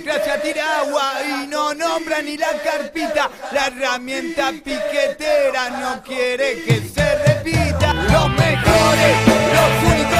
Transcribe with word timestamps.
burocracia 0.00 0.40
tira 0.40 0.80
agua 0.80 1.12
y 1.22 1.46
no 1.46 1.74
nombra 1.74 2.22
ni 2.22 2.36
la 2.36 2.52
carpita. 2.64 3.30
La 3.52 3.66
herramienta 3.66 4.52
piquetera 4.52 5.70
no 5.70 6.02
quiere 6.02 6.62
que 6.64 6.80
se 6.80 7.14
repita. 7.26 7.92
Los 7.92 8.28
mejores, 8.30 9.16
los 9.54 9.92
únicos, 9.92 10.19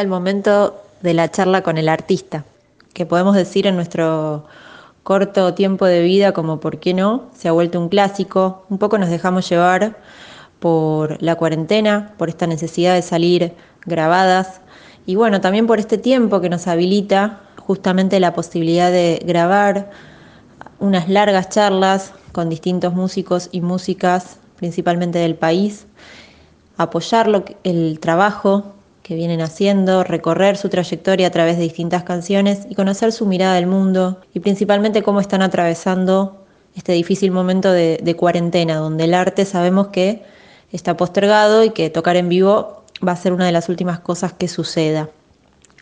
El 0.00 0.08
momento 0.08 0.82
de 1.00 1.14
la 1.14 1.30
charla 1.30 1.62
con 1.62 1.78
el 1.78 1.88
artista, 1.88 2.44
que 2.92 3.06
podemos 3.06 3.34
decir 3.34 3.66
en 3.66 3.76
nuestro 3.76 4.44
corto 5.02 5.54
tiempo 5.54 5.86
de 5.86 6.02
vida 6.02 6.32
como 6.32 6.60
por 6.60 6.80
qué 6.80 6.92
no, 6.92 7.30
se 7.34 7.48
ha 7.48 7.52
vuelto 7.52 7.80
un 7.80 7.88
clásico, 7.88 8.64
un 8.68 8.78
poco 8.78 8.98
nos 8.98 9.08
dejamos 9.08 9.48
llevar 9.48 9.96
por 10.58 11.22
la 11.22 11.36
cuarentena, 11.36 12.12
por 12.18 12.28
esta 12.28 12.46
necesidad 12.46 12.94
de 12.94 13.02
salir 13.02 13.54
grabadas 13.86 14.60
y 15.06 15.14
bueno, 15.14 15.40
también 15.40 15.66
por 15.66 15.78
este 15.78 15.96
tiempo 15.96 16.40
que 16.40 16.48
nos 16.48 16.66
habilita 16.66 17.40
justamente 17.58 18.20
la 18.20 18.34
posibilidad 18.34 18.90
de 18.90 19.22
grabar 19.24 19.90
unas 20.78 21.08
largas 21.08 21.48
charlas 21.48 22.12
con 22.32 22.48
distintos 22.50 22.92
músicos 22.92 23.48
y 23.50 23.60
músicas, 23.62 24.38
principalmente 24.56 25.18
del 25.18 25.36
país, 25.36 25.86
apoyar 26.76 27.44
el 27.64 27.98
trabajo 28.00 28.75
que 29.06 29.14
vienen 29.14 29.40
haciendo, 29.40 30.02
recorrer 30.02 30.56
su 30.56 30.68
trayectoria 30.68 31.28
a 31.28 31.30
través 31.30 31.58
de 31.58 31.62
distintas 31.62 32.02
canciones 32.02 32.66
y 32.68 32.74
conocer 32.74 33.12
su 33.12 33.24
mirada 33.24 33.54
del 33.54 33.68
mundo 33.68 34.20
y 34.34 34.40
principalmente 34.40 35.04
cómo 35.04 35.20
están 35.20 35.42
atravesando 35.42 36.44
este 36.74 36.90
difícil 36.90 37.30
momento 37.30 37.70
de, 37.70 38.00
de 38.02 38.16
cuarentena, 38.16 38.78
donde 38.78 39.04
el 39.04 39.14
arte 39.14 39.44
sabemos 39.44 39.88
que 39.88 40.24
está 40.72 40.96
postergado 40.96 41.62
y 41.62 41.70
que 41.70 41.88
tocar 41.88 42.16
en 42.16 42.28
vivo 42.28 42.82
va 43.06 43.12
a 43.12 43.16
ser 43.16 43.32
una 43.32 43.46
de 43.46 43.52
las 43.52 43.68
últimas 43.68 44.00
cosas 44.00 44.32
que 44.32 44.48
suceda. 44.48 45.08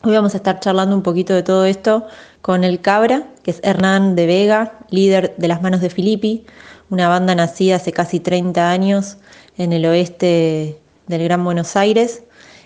Hoy 0.02 0.12
vamos 0.12 0.34
a 0.34 0.37
estar 0.37 0.60
charlando 0.60 0.94
un 0.94 1.02
poquito 1.02 1.32
de 1.32 1.43
todo 1.43 1.64
esto 1.64 2.06
con 2.43 2.62
el 2.62 2.82
Cabra, 2.82 3.28
que 3.43 3.52
es 3.52 3.60
Hernán 3.62 4.16
de 4.16 4.26
Vega, 4.26 4.81
líder 4.90 5.34
de 5.38 5.49
Las 5.49 5.62
Manos 5.62 5.81
de 5.81 5.88
Filippi, 5.88 6.44
una 6.90 7.08
banda 7.08 7.34
nacida 7.34 7.76
hace 7.76 7.90
casi 7.90 8.20
30 8.20 8.70
años 8.70 9.16
en 9.56 9.72
el 9.72 9.87
oeste 9.87 10.78
del 11.06 11.25
Gran 11.25 11.43
Buenos 11.43 11.75
Aires 11.75 12.25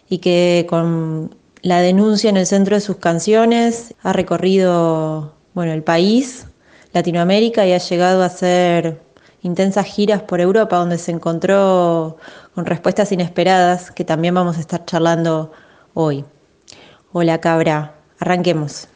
y 0.09 0.19
que 0.19 0.67
con 0.69 1.35
la 1.63 1.81
denuncia 1.81 2.31
en 2.31 2.37
el 2.37 2.47
centro 2.47 2.77
de 2.77 2.81
sus 2.81 2.97
canciones 2.97 3.95
ha 4.03 4.13
recorrido 4.13 5.35
bueno, 5.55 5.73
el 5.73 5.83
país, 5.83 6.47
Latinoamérica 6.93 7.67
y 7.67 7.73
ha 7.73 7.79
llegado 7.79 8.23
a 8.23 8.27
hacer 8.27 9.01
intensas 9.43 9.87
giras 9.87 10.23
por 10.23 10.41
Europa 10.41 10.77
donde 10.77 10.99
se 10.99 11.13
encontró 11.13 12.17
con 12.55 12.67
respuestas 12.67 13.13
inesperadas 13.13 13.91
que 13.91 14.05
también 14.05 14.35
vamos 14.35 14.57
a 14.57 14.61
estar 14.61 14.85
charlando 14.85 15.53
hoy. 15.95 16.25
Hola 17.13 17.41
Cabra, 17.41 17.95
arranquemos. 18.19 18.89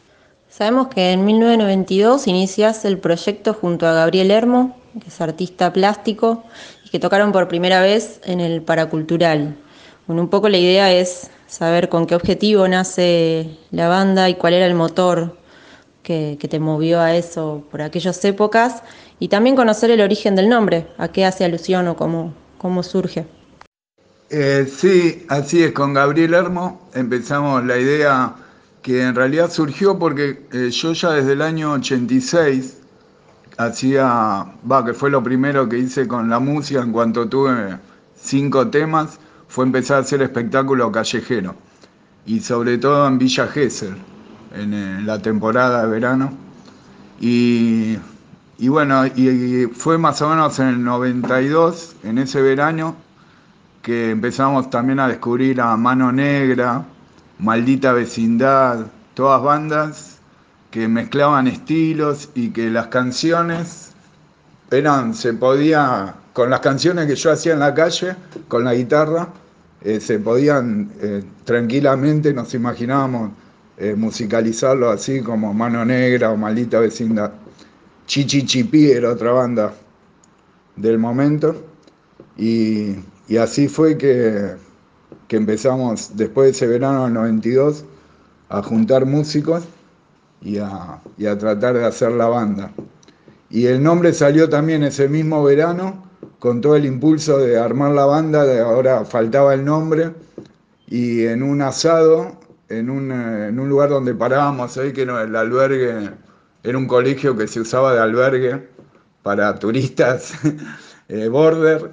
Sabemos 0.49 0.87
que 0.89 1.11
en 1.11 1.25
1992 1.25 2.27
inicias 2.27 2.85
el 2.85 2.99
proyecto 2.99 3.53
junto 3.55 3.87
a 3.87 3.93
Gabriel 3.93 4.29
Hermo, 4.29 4.77
que 5.01 5.07
es 5.07 5.19
artista 5.19 5.73
plástico, 5.73 6.43
y 6.85 6.89
que 6.89 6.99
tocaron 6.99 7.31
por 7.31 7.47
primera 7.47 7.81
vez 7.81 8.21
en 8.23 8.39
el 8.39 8.61
Paracultural. 8.61 9.55
Bueno, 10.07 10.21
un 10.21 10.29
poco 10.29 10.49
la 10.49 10.57
idea 10.57 10.91
es 10.91 11.29
saber 11.47 11.87
con 11.87 12.07
qué 12.07 12.15
objetivo 12.15 12.67
nace 12.67 13.57
la 13.71 13.87
banda 13.87 14.29
y 14.29 14.35
cuál 14.35 14.53
era 14.53 14.65
el 14.65 14.75
motor 14.75 15.37
que, 16.03 16.37
te 16.49 16.59
movió 16.59 16.99
a 16.99 17.15
eso 17.15 17.63
por 17.71 17.81
aquellas 17.81 18.23
épocas, 18.25 18.83
y 19.19 19.29
también 19.29 19.55
conocer 19.55 19.89
el 19.89 20.01
origen 20.01 20.35
del 20.35 20.49
nombre, 20.49 20.87
a 20.97 21.07
qué 21.07 21.25
hace 21.25 21.45
alusión 21.45 21.87
o 21.87 21.95
cómo, 21.95 22.33
cómo 22.57 22.83
surge. 22.83 23.25
Eh, 24.29 24.67
sí, 24.69 25.25
así 25.29 25.63
es, 25.63 25.71
con 25.71 25.93
Gabriel 25.93 26.33
Hermo 26.33 26.89
empezamos 26.93 27.63
la 27.65 27.77
idea 27.77 28.35
que 28.81 29.03
en 29.03 29.15
realidad 29.15 29.49
surgió 29.49 29.97
porque 29.97 30.45
eh, 30.51 30.69
yo 30.71 30.91
ya 30.93 31.11
desde 31.11 31.33
el 31.33 31.41
año 31.41 31.71
86 31.73 32.79
hacía, 33.57 34.45
va, 34.69 34.83
que 34.85 34.93
fue 34.93 35.09
lo 35.09 35.23
primero 35.23 35.69
que 35.69 35.77
hice 35.77 36.07
con 36.07 36.29
la 36.29 36.39
música 36.39 36.81
en 36.81 36.91
cuanto 36.91 37.29
tuve 37.29 37.77
cinco 38.15 38.67
temas, 38.67 39.19
fue 39.53 39.65
empezar 39.65 39.97
a 39.97 39.99
hacer 39.99 40.19
espectáculo 40.23 40.91
callejero 40.91 41.53
y 42.25 42.39
sobre 42.39 42.79
todo 42.79 43.07
en 43.07 43.19
Villa 43.19 43.45
Gesell, 43.45 43.95
en, 44.51 45.05
la 45.05 45.19
temporada 45.19 45.83
de 45.83 45.89
verano. 45.89 46.33
Y, 47.21 47.99
bueno, 48.57 49.05
y 49.05 49.67
fue 49.75 49.99
más 49.99 50.23
o 50.23 50.29
menos 50.29 50.57
en 50.57 50.69
el 50.69 50.83
92, 50.83 51.97
en 52.01 52.17
ese 52.17 52.41
verano, 52.41 52.95
que 53.83 54.09
empezamos 54.09 54.71
también 54.71 54.99
a 54.99 55.07
descubrir 55.07 55.61
a 55.61 55.77
Mano 55.77 56.11
Negra, 56.11 56.83
Maldita 57.37 57.93
Vecindad, 57.93 58.87
todas 59.13 59.43
bandas 59.43 60.17
que 60.71 60.87
mezclaban 60.87 61.45
estilos 61.45 62.27
y 62.33 62.49
que 62.49 62.71
las 62.71 62.87
canciones 62.87 63.91
eran, 64.71 65.13
se 65.13 65.31
podía, 65.35 66.15
con 66.33 66.49
las 66.49 66.61
canciones 66.61 67.05
que 67.05 67.15
yo 67.15 67.31
hacía 67.31 67.53
en 67.53 67.59
la 67.59 67.75
calle, 67.75 68.15
con 68.47 68.63
la 68.63 68.73
guitarra, 68.73 69.29
eh, 69.83 69.99
se 69.99 70.17
podían 70.19 70.91
eh, 71.01 71.23
tranquilamente, 71.43 72.33
nos 72.33 72.53
imaginábamos 72.53 73.31
eh, 73.77 73.95
musicalizarlo 73.95 74.89
así 74.89 75.21
como 75.21 75.53
Mano 75.53 75.83
Negra 75.83 76.31
o 76.31 76.37
Maldita 76.37 76.79
Vecindad. 76.79 77.33
Chichi 78.05 78.45
Chipí 78.45 78.91
era 78.91 79.11
otra 79.11 79.31
banda 79.31 79.73
del 80.77 80.99
momento 80.99 81.55
y, 82.37 82.95
y 83.27 83.37
así 83.37 83.67
fue 83.67 83.97
que, 83.97 84.55
que 85.27 85.35
empezamos 85.35 86.15
después 86.15 86.45
de 86.45 86.51
ese 86.51 86.67
verano 86.67 87.03
del 87.03 87.13
92 87.13 87.83
a 88.49 88.63
juntar 88.63 89.05
músicos 89.05 89.63
y 90.41 90.59
a, 90.59 91.01
y 91.17 91.25
a 91.25 91.37
tratar 91.37 91.75
de 91.75 91.85
hacer 91.85 92.11
la 92.11 92.27
banda. 92.27 92.71
Y 93.49 93.65
el 93.65 93.83
nombre 93.83 94.13
salió 94.13 94.47
también 94.47 94.83
ese 94.83 95.09
mismo 95.09 95.43
verano 95.43 96.02
con 96.39 96.61
todo 96.61 96.75
el 96.75 96.85
impulso 96.85 97.37
de 97.39 97.57
armar 97.59 97.91
la 97.91 98.05
banda, 98.05 98.43
ahora 98.63 99.05
faltaba 99.05 99.53
el 99.53 99.65
nombre, 99.65 100.11
y 100.87 101.25
en 101.25 101.43
un 101.43 101.61
asado, 101.61 102.39
en 102.69 102.89
un, 102.89 103.11
eh, 103.11 103.47
en 103.49 103.55
lugar 103.69 103.89
donde 103.89 104.13
parábamos 104.15 104.77
ahí, 104.77 104.93
que 104.93 105.03
era 105.03 105.23
el 105.23 105.35
albergue, 105.35 106.11
era 106.63 106.77
un 106.77 106.87
colegio 106.87 107.35
que 107.35 107.47
se 107.47 107.61
usaba 107.61 107.93
de 107.93 107.99
albergue 108.01 108.67
para 109.23 109.57
turistas, 109.59 110.33
eh, 111.09 111.27
border, 111.29 111.91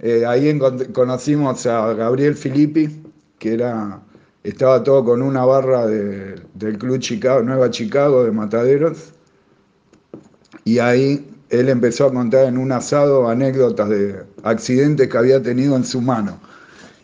eh, 0.00 0.24
ahí 0.26 0.58
conocimos 0.92 1.66
a 1.66 1.92
Gabriel 1.94 2.34
Filippi, 2.36 3.02
que 3.38 3.54
era, 3.54 4.00
estaba 4.42 4.82
todo 4.82 5.04
con 5.04 5.22
una 5.22 5.44
barra 5.44 5.86
de- 5.86 6.40
del 6.54 6.78
Club 6.78 6.98
Chicago, 6.98 7.42
Nueva 7.42 7.70
Chicago 7.70 8.24
de 8.24 8.32
Mataderos, 8.32 9.12
y 10.64 10.78
ahí 10.78 11.33
él 11.60 11.68
empezó 11.68 12.06
a 12.06 12.12
contar 12.12 12.46
en 12.46 12.58
un 12.58 12.72
asado 12.72 13.28
anécdotas 13.28 13.88
de 13.88 14.22
accidentes 14.42 15.08
que 15.08 15.18
había 15.18 15.42
tenido 15.42 15.76
en 15.76 15.84
su 15.84 16.00
mano. 16.00 16.38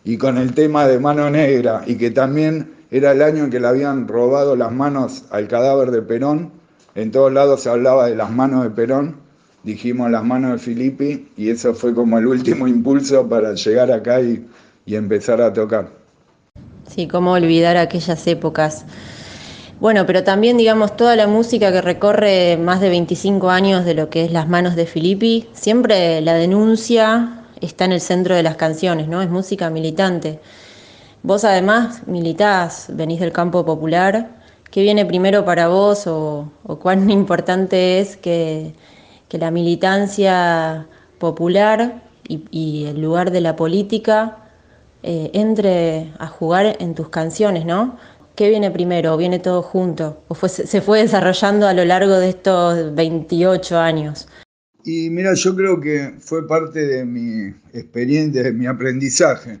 y 0.03 0.17
con 0.17 0.37
el 0.37 0.53
tema 0.53 0.87
de 0.87 0.99
Mano 0.99 1.29
Negra, 1.29 1.83
y 1.85 1.95
que 1.95 2.09
también 2.11 2.71
era 2.89 3.11
el 3.11 3.21
año 3.21 3.43
en 3.45 3.49
que 3.51 3.59
le 3.59 3.67
habían 3.67 4.07
robado 4.07 4.55
las 4.55 4.71
manos 4.71 5.25
al 5.31 5.47
cadáver 5.47 5.91
de 5.91 6.01
Perón, 6.01 6.51
en 6.95 7.11
todos 7.11 7.31
lados 7.31 7.61
se 7.61 7.69
hablaba 7.69 8.07
de 8.07 8.15
las 8.15 8.31
manos 8.31 8.63
de 8.63 8.71
Perón, 8.71 9.15
dijimos 9.63 10.09
las 10.11 10.23
manos 10.23 10.53
de 10.53 10.57
Filippi, 10.57 11.27
y 11.37 11.49
eso 11.49 11.73
fue 11.73 11.93
como 11.93 12.17
el 12.17 12.25
último 12.27 12.67
impulso 12.67 13.27
para 13.29 13.53
llegar 13.53 13.91
acá 13.91 14.21
y, 14.21 14.45
y 14.85 14.95
empezar 14.95 15.39
a 15.41 15.53
tocar. 15.53 15.89
Sí, 16.89 17.07
cómo 17.07 17.31
olvidar 17.33 17.77
aquellas 17.77 18.25
épocas. 18.27 18.85
Bueno, 19.81 20.05
pero 20.05 20.23
también, 20.23 20.57
digamos, 20.57 20.95
toda 20.95 21.15
la 21.15 21.25
música 21.25 21.71
que 21.71 21.81
recorre 21.81 22.55
más 22.55 22.81
de 22.81 22.89
25 22.89 23.49
años 23.49 23.83
de 23.83 23.95
lo 23.95 24.11
que 24.11 24.23
es 24.23 24.31
las 24.31 24.47
manos 24.47 24.75
de 24.75 24.85
Filippi, 24.85 25.49
siempre 25.53 26.21
la 26.21 26.35
denuncia 26.35 27.45
está 27.61 27.85
en 27.85 27.93
el 27.93 27.99
centro 27.99 28.35
de 28.35 28.43
las 28.43 28.57
canciones, 28.57 29.07
¿no? 29.07 29.23
Es 29.23 29.29
música 29.31 29.71
militante. 29.71 30.39
Vos 31.23 31.43
además 31.45 32.05
militás, 32.05 32.89
venís 32.93 33.19
del 33.19 33.31
campo 33.31 33.65
popular. 33.65 34.29
¿Qué 34.69 34.83
viene 34.83 35.03
primero 35.03 35.45
para 35.45 35.67
vos 35.67 36.05
o, 36.05 36.51
cuán 36.79 37.09
importante 37.09 37.99
es 37.99 38.17
que, 38.17 38.75
la 39.31 39.49
militancia 39.49 40.85
popular 41.17 42.03
y, 42.27 42.85
el 42.85 43.01
lugar 43.01 43.31
de 43.31 43.41
la 43.41 43.55
política 43.55 44.37
eh, 45.01 45.31
entre 45.33 46.11
a 46.19 46.27
jugar 46.27 46.77
en 46.79 46.93
tus 46.93 47.09
canciones, 47.09 47.65
¿no? 47.65 47.97
¿Qué 48.35 48.49
viene 48.49 48.71
primero? 48.71 49.13
¿O 49.13 49.17
viene 49.17 49.39
todo 49.39 49.61
junto? 49.61 50.23
¿O 50.27 50.35
se 50.35 50.81
fue 50.81 51.01
desarrollando 51.01 51.67
a 51.67 51.73
lo 51.73 51.85
largo 51.85 52.17
de 52.17 52.29
estos 52.29 52.95
28 52.95 53.77
años? 53.77 54.27
Y 54.83 55.09
mira, 55.09 55.33
yo 55.35 55.55
creo 55.55 55.79
que 55.79 56.15
fue 56.19 56.47
parte 56.47 56.85
de 56.87 57.05
mi 57.05 57.53
experiencia, 57.73 58.43
de 58.43 58.51
mi 58.51 58.65
aprendizaje 58.65 59.59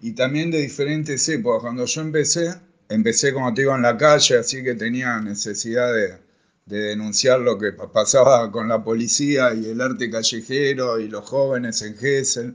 y 0.00 0.12
también 0.12 0.50
de 0.50 0.58
diferentes 0.58 1.28
épocas. 1.28 1.62
Cuando 1.62 1.84
yo 1.84 2.00
empecé, 2.00 2.54
empecé 2.88 3.34
como 3.34 3.52
te 3.52 3.62
digo 3.62 3.74
en 3.74 3.82
la 3.82 3.96
calle, 3.96 4.38
así 4.38 4.62
que 4.62 4.74
tenía 4.74 5.20
necesidad 5.20 5.92
de, 5.92 6.18
denunciar 6.64 7.40
lo 7.40 7.58
que 7.58 7.72
pasaba 7.72 8.50
con 8.50 8.68
la 8.68 8.82
policía 8.82 9.52
y 9.52 9.66
el 9.66 9.80
arte 9.80 10.08
callejero 10.08 11.00
y 11.00 11.08
los 11.08 11.28
jóvenes 11.28 11.82
en 11.82 11.96
Gessel. 11.96 12.54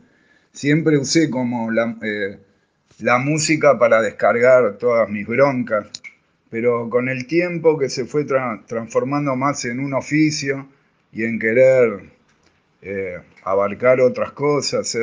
Siempre 0.53 0.97
usé 0.97 1.29
como 1.29 1.69
la, 1.71 1.95
eh, 2.01 2.39
la 2.99 3.17
música 3.19 3.77
para 3.77 4.01
descargar 4.01 4.77
todas 4.77 5.09
mis 5.09 5.27
broncas, 5.27 5.87
pero 6.49 6.89
con 6.89 7.09
el 7.09 7.27
tiempo 7.27 7.77
que 7.77 7.89
se 7.89 8.05
fue 8.05 8.25
transformando 8.25 9.35
más 9.35 9.65
en 9.65 9.79
un 9.79 9.93
oficio, 9.93 10.67
y 11.11 11.23
en 11.23 11.39
querer 11.39 12.01
eh, 12.81 13.17
abarcar 13.43 14.01
otras 14.01 14.31
cosas, 14.33 14.95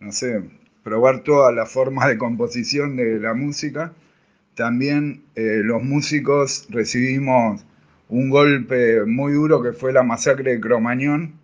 no 0.00 0.12
sé, 0.12 0.42
probar 0.82 1.20
todas 1.22 1.54
las 1.54 1.70
formas 1.70 2.08
de 2.08 2.18
composición 2.18 2.96
de 2.96 3.20
la 3.20 3.34
música, 3.34 3.92
también 4.54 5.22
eh, 5.36 5.60
los 5.62 5.82
músicos 5.82 6.66
recibimos 6.70 7.64
un 8.08 8.30
golpe 8.30 9.04
muy 9.04 9.32
duro 9.34 9.62
que 9.62 9.72
fue 9.72 9.92
la 9.92 10.02
masacre 10.02 10.52
de 10.52 10.60
Cromañón, 10.60 11.34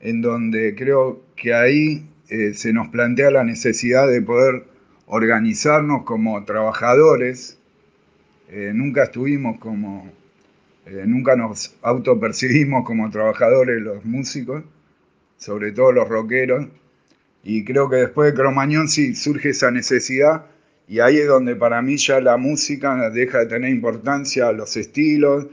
en 0.00 0.22
donde 0.22 0.74
creo 0.74 1.22
que 1.36 1.54
ahí 1.54 2.08
eh, 2.30 2.54
se 2.54 2.72
nos 2.72 2.88
plantea 2.88 3.30
la 3.30 3.44
necesidad 3.44 4.08
de 4.08 4.22
poder 4.22 4.64
organizarnos 5.10 6.04
como 6.04 6.44
trabajadores. 6.44 7.58
nunca 8.72 9.04
estuvimos 9.04 9.58
como 9.58 10.10
eh, 10.86 11.04
nunca 11.06 11.36
nos 11.36 11.74
autopercibimos 11.82 12.84
como 12.84 13.10
trabajadores 13.10 13.80
los 13.80 14.04
músicos, 14.04 14.64
sobre 15.36 15.72
todo 15.72 15.92
los 15.92 16.08
rockeros, 16.08 16.66
y 17.44 17.64
creo 17.64 17.88
que 17.88 17.96
después 17.96 18.32
de 18.32 18.38
Cromañón 18.38 18.88
sí 18.88 19.14
surge 19.14 19.50
esa 19.50 19.70
necesidad 19.70 20.46
y 20.88 21.00
ahí 21.00 21.18
es 21.18 21.28
donde 21.28 21.54
para 21.54 21.80
mí 21.80 21.96
ya 21.96 22.20
la 22.20 22.36
música 22.36 23.08
deja 23.10 23.38
de 23.38 23.46
tener 23.46 23.70
importancia 23.70 24.50
los 24.52 24.76
estilos 24.76 25.46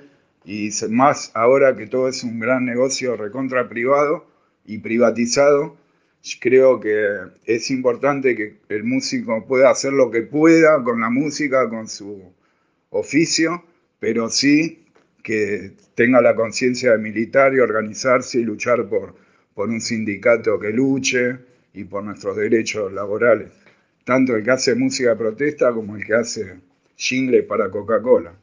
y 0.43 0.71
más 0.89 1.31
ahora 1.35 1.75
que 1.75 1.87
todo 1.87 2.07
es 2.07 2.23
un 2.23 2.39
gran 2.39 2.65
negocio 2.65 3.15
recontra 3.15 3.69
privado 3.69 4.25
y 4.65 4.79
privatizado, 4.79 5.77
creo 6.39 6.79
que 6.79 7.17
es 7.45 7.71
importante 7.71 8.35
que 8.35 8.57
el 8.69 8.83
músico 8.83 9.45
pueda 9.45 9.69
hacer 9.69 9.93
lo 9.93 10.11
que 10.11 10.23
pueda 10.23 10.83
con 10.83 11.01
la 11.01 11.09
música, 11.09 11.69
con 11.69 11.87
su 11.87 12.21
oficio, 12.89 13.63
pero 13.99 14.29
sí 14.29 14.85
que 15.23 15.73
tenga 15.95 16.21
la 16.21 16.35
conciencia 16.35 16.91
de 16.91 16.97
militar 16.97 17.53
y 17.53 17.59
organizarse 17.59 18.39
y 18.39 18.43
luchar 18.43 18.87
por, 18.87 19.15
por 19.53 19.69
un 19.69 19.81
sindicato 19.81 20.59
que 20.59 20.69
luche 20.69 21.37
y 21.73 21.83
por 21.83 22.03
nuestros 22.03 22.37
derechos 22.37 22.91
laborales, 22.93 23.49
tanto 24.03 24.35
el 24.35 24.43
que 24.43 24.51
hace 24.51 24.75
música 24.75 25.09
de 25.11 25.15
protesta 25.15 25.71
como 25.73 25.95
el 25.95 26.05
que 26.05 26.13
hace 26.13 26.55
jingle 26.95 27.43
para 27.43 27.69
Coca-Cola. 27.69 28.33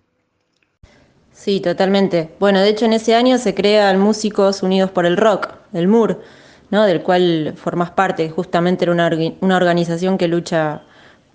Sí, 1.33 1.61
totalmente. 1.61 2.31
Bueno, 2.39 2.61
de 2.61 2.69
hecho 2.69 2.85
en 2.85 2.93
ese 2.93 3.15
año 3.15 3.39
se 3.39 3.55
crea 3.55 3.91
el 3.91 3.99
Músicos 3.99 4.63
Unidos 4.63 4.91
por 4.91 5.05
el 5.05 5.17
Rock, 5.17 5.49
el 5.73 5.89
MUR, 5.89 6.21
¿no? 6.71 6.85
del 6.85 7.03
cual 7.03 7.55
formas 7.57 7.91
parte. 7.91 8.31
Justamente 8.31 8.85
era 8.85 8.93
una, 8.93 9.57
organización 9.57 10.19
que 10.19 10.29
lucha 10.29 10.83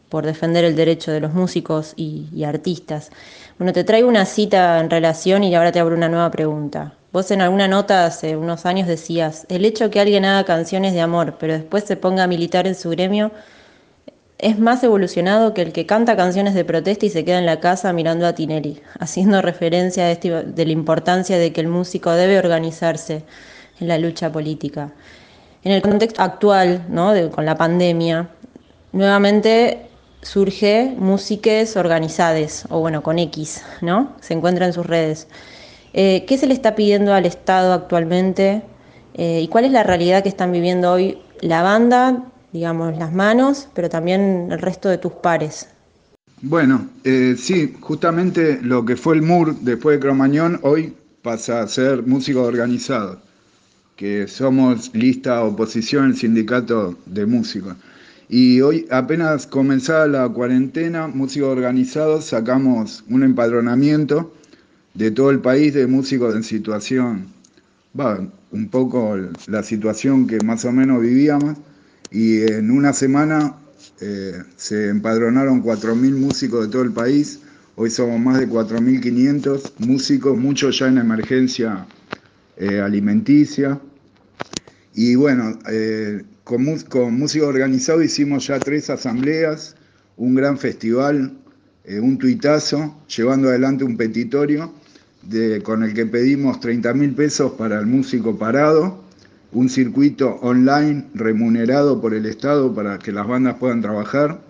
por 0.10 0.26
defender 0.26 0.66
el 0.66 0.76
derecho 0.76 1.12
de 1.12 1.20
los 1.20 1.34
músicos 1.34 1.94
y, 1.96 2.44
artistas. 2.44 3.12
Bueno, 3.58 3.74
te 3.74 3.84
traigo 3.84 4.08
una 4.08 4.26
cita 4.26 4.80
en 4.80 4.90
relación 4.90 5.44
y 5.44 5.54
ahora 5.56 5.72
te 5.72 5.80
abro 5.80 5.96
una 5.96 6.10
nueva 6.10 6.32
pregunta. 6.32 6.94
Vos 7.12 7.32
en 7.32 7.42
alguna 7.42 7.68
nota 7.68 8.06
hace 8.06 8.38
unos 8.38 8.66
años 8.66 8.88
decías, 8.88 9.46
el 9.50 9.66
hecho 9.66 9.90
que 9.90 10.00
alguien 10.00 10.26
haga 10.26 10.46
canciones 10.46 10.94
de 10.94 11.02
amor, 11.02 11.38
pero 11.40 11.54
después 11.54 11.84
se 11.84 11.98
ponga 11.98 12.24
a 12.24 12.28
militar 12.28 12.68
en 12.68 12.76
su 12.76 12.90
gremio, 12.92 13.32
es 14.40 14.58
más 14.58 14.82
evolucionado 14.84 15.54
que 15.54 15.62
el 15.62 15.74
que 15.74 15.86
canta 15.86 16.16
canciones 16.16 16.54
de 16.54 16.64
protesta 16.64 17.06
y 17.06 17.10
se 17.10 17.26
queda 17.26 17.40
en 17.40 17.46
la 17.46 17.60
casa 17.60 17.92
mirando 17.94 18.26
a 18.26 18.34
Tinelli, 18.34 18.82
haciendo 19.00 19.42
referencia 19.42 20.06
a 20.06 20.12
este, 20.12 20.44
de 20.44 20.66
la 20.66 20.72
importancia 20.72 21.38
de 21.38 21.52
que 21.52 21.62
el 21.62 21.68
músico 21.68 22.12
debe 22.12 22.40
organizarse 22.40 23.24
en 23.80 23.88
la 23.88 23.98
lucha 23.98 24.32
política. 24.32 24.94
En 25.64 25.72
el 25.74 25.82
contexto 25.82 26.22
actual, 26.22 26.86
¿no? 26.90 27.14
con 27.32 27.46
la 27.46 27.58
pandemia, 27.58 28.30
nuevamente 28.94 29.90
surge 30.22 30.96
Músiques 30.98 31.76
Organizades, 31.76 32.66
o 32.70 32.80
bueno, 32.80 33.04
con 33.04 33.20
X, 33.20 33.62
¿no? 33.82 34.16
Se 34.22 34.34
encuentra 34.34 34.66
en 34.66 34.74
sus 34.74 34.86
redes. 34.86 35.28
Eh, 35.94 36.26
¿Qué 36.28 36.38
se 36.38 36.48
le 36.48 36.54
está 36.54 36.76
pidiendo 36.76 37.14
al 37.14 37.26
Estado 37.26 37.74
actualmente 37.74 38.62
eh, 39.16 39.42
y 39.42 39.48
cuál 39.48 39.66
es 39.66 39.72
la 39.72 39.84
realidad 39.84 40.24
que 40.24 40.30
están 40.30 40.52
viviendo 40.52 40.92
hoy 40.92 41.18
la 41.42 41.62
banda, 41.62 42.24
digamos, 42.52 42.98
las 42.98 43.12
manos, 43.12 43.68
pero 43.74 43.90
también 43.90 44.50
el 44.52 44.60
resto 44.60 44.90
de 44.90 44.98
tus 44.98 45.14
pares? 45.14 45.68
Bueno, 46.42 46.88
eh, 47.04 47.36
sí, 47.38 47.76
justamente 47.82 48.60
lo 48.62 48.86
que 48.86 48.96
fue 48.96 49.16
el 49.16 49.24
MUR 49.24 49.56
después 49.60 49.98
de 49.98 50.00
Cromañón, 50.00 50.60
hoy 50.64 50.96
pasa 51.22 51.62
a 51.62 51.68
ser 51.68 52.04
músicos 52.04 52.48
organizados, 52.48 53.18
que 54.00 54.30
somos 54.30 54.92
lista 54.96 55.44
oposición 55.44 56.06
el 56.06 56.16
sindicato 56.16 56.98
de 57.06 57.26
músicos. 57.26 57.76
Y 58.30 58.62
hoy, 58.62 58.88
apenas 58.90 59.46
comenzada 59.46 60.08
la 60.08 60.30
cuarentena, 60.30 61.10
músicos 61.10 61.50
organizados, 61.50 62.24
sacamos 62.24 63.04
un 63.10 63.24
empadronamiento 63.24 64.34
de 64.94 65.12
todo 65.12 65.32
el 65.32 65.40
país 65.40 65.74
de 65.74 65.86
músicos 65.86 66.34
en 66.34 66.44
situación, 66.44 67.26
va, 68.00 68.26
un 68.52 68.70
poco 68.70 69.18
la 69.48 69.64
situación 69.64 70.28
que 70.28 70.40
más 70.46 70.64
o 70.64 70.72
menos 70.72 71.02
vivíamos, 71.02 71.58
y 72.10 72.44
en 72.44 72.72
una 72.72 72.94
semana 72.94 73.56
eh, 74.00 74.44
se 74.56 74.88
empadronaron 74.88 75.62
4.000 75.62 76.16
músicos 76.16 76.68
de 76.68 76.72
todo 76.72 76.84
el 76.84 76.94
país, 76.94 77.42
hoy 77.76 77.90
somos 77.90 78.18
más 78.18 78.40
de 78.40 78.48
4.500 78.48 79.74
músicos, 79.80 80.38
muchos 80.38 80.80
ya 80.80 80.88
en 80.88 81.00
emergencia 81.00 81.86
eh, 82.56 82.80
alimenticia, 82.80 83.78
y 84.94 85.16
bueno, 85.16 85.58
eh, 85.70 86.24
con, 86.44 86.64
Música 86.64 87.46
Organizado 87.46 88.02
hicimos 88.02 88.48
ya 88.48 88.60
tres 88.60 88.90
asambleas, 88.90 89.76
un 90.18 90.36
gran 90.36 90.58
festival, 90.58 91.38
eh, 91.86 92.00
un 92.00 92.18
tuitazo, 92.18 92.96
llevando 93.08 93.50
adelante 93.50 93.84
un 93.84 93.98
petitorio 93.98 94.74
con 95.64 95.84
el 95.84 95.94
que 95.94 96.06
pedimos 96.06 96.60
30 96.62 96.94
mil 96.94 97.14
pesos 97.14 97.52
para 97.52 97.80
el 97.80 97.86
músico 97.86 98.38
parado, 98.38 99.04
un 99.52 99.70
circuito 99.70 100.40
online 100.42 101.06
remunerado 101.14 102.00
por 102.00 102.14
el 102.14 102.26
Estado 102.26 102.74
para 102.74 102.98
que 102.98 103.12
las 103.12 103.28
bandas 103.28 103.56
puedan 103.60 103.82
trabajar. 103.82 104.42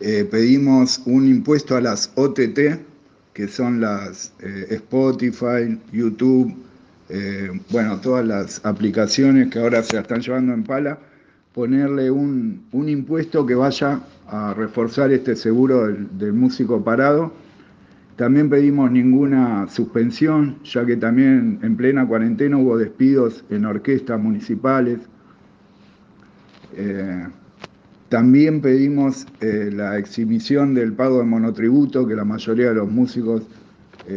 Eh, 0.00 0.26
pedimos 0.30 1.00
un 1.06 1.26
impuesto 1.28 1.76
a 1.76 1.80
las 1.80 2.10
OTT, 2.16 2.80
que 3.32 3.48
son 3.48 3.80
las 3.80 4.32
Spotify, 4.40 5.78
YouTube, 5.92 6.54
eh, 7.08 7.50
bueno, 7.70 8.00
todas 8.00 8.26
las 8.26 8.64
aplicaciones 8.64 9.48
que 9.50 9.60
ahora 9.60 9.82
se 9.82 9.98
están 9.98 10.20
llevando 10.20 10.52
en 10.52 10.64
pala, 10.64 10.98
ponerle 11.54 12.10
un, 12.10 12.66
impuesto 12.72 13.46
que 13.46 13.54
vaya 13.54 14.00
a 14.28 14.54
reforzar 14.54 15.12
este 15.12 15.36
seguro 15.36 15.86
del, 15.86 16.32
músico 16.32 16.82
parado. 16.82 17.32
También 18.16 18.50
pedimos 18.50 18.90
ninguna 18.90 19.68
suspensión, 19.68 20.56
ya 20.64 20.84
que 20.84 20.96
también 20.96 21.60
en 21.62 21.76
plena 21.76 22.06
cuarentena 22.06 22.56
hubo 22.56 22.76
despidos 22.76 23.44
en 23.50 23.66
orquestas 23.66 24.20
municipales. 24.20 25.00
Eh, 26.74 27.26
También 28.08 28.60
pedimos 28.60 29.26
eh, 29.40 29.70
la 29.72 29.98
exhibición 29.98 30.74
del 30.74 30.92
pago 30.92 31.18
de 31.18 31.24
monotributo, 31.24 32.06
que 32.06 32.14
la 32.14 32.24
mayoría 32.24 32.68
de 32.68 32.74
los 32.74 32.90
músicos 32.90 33.42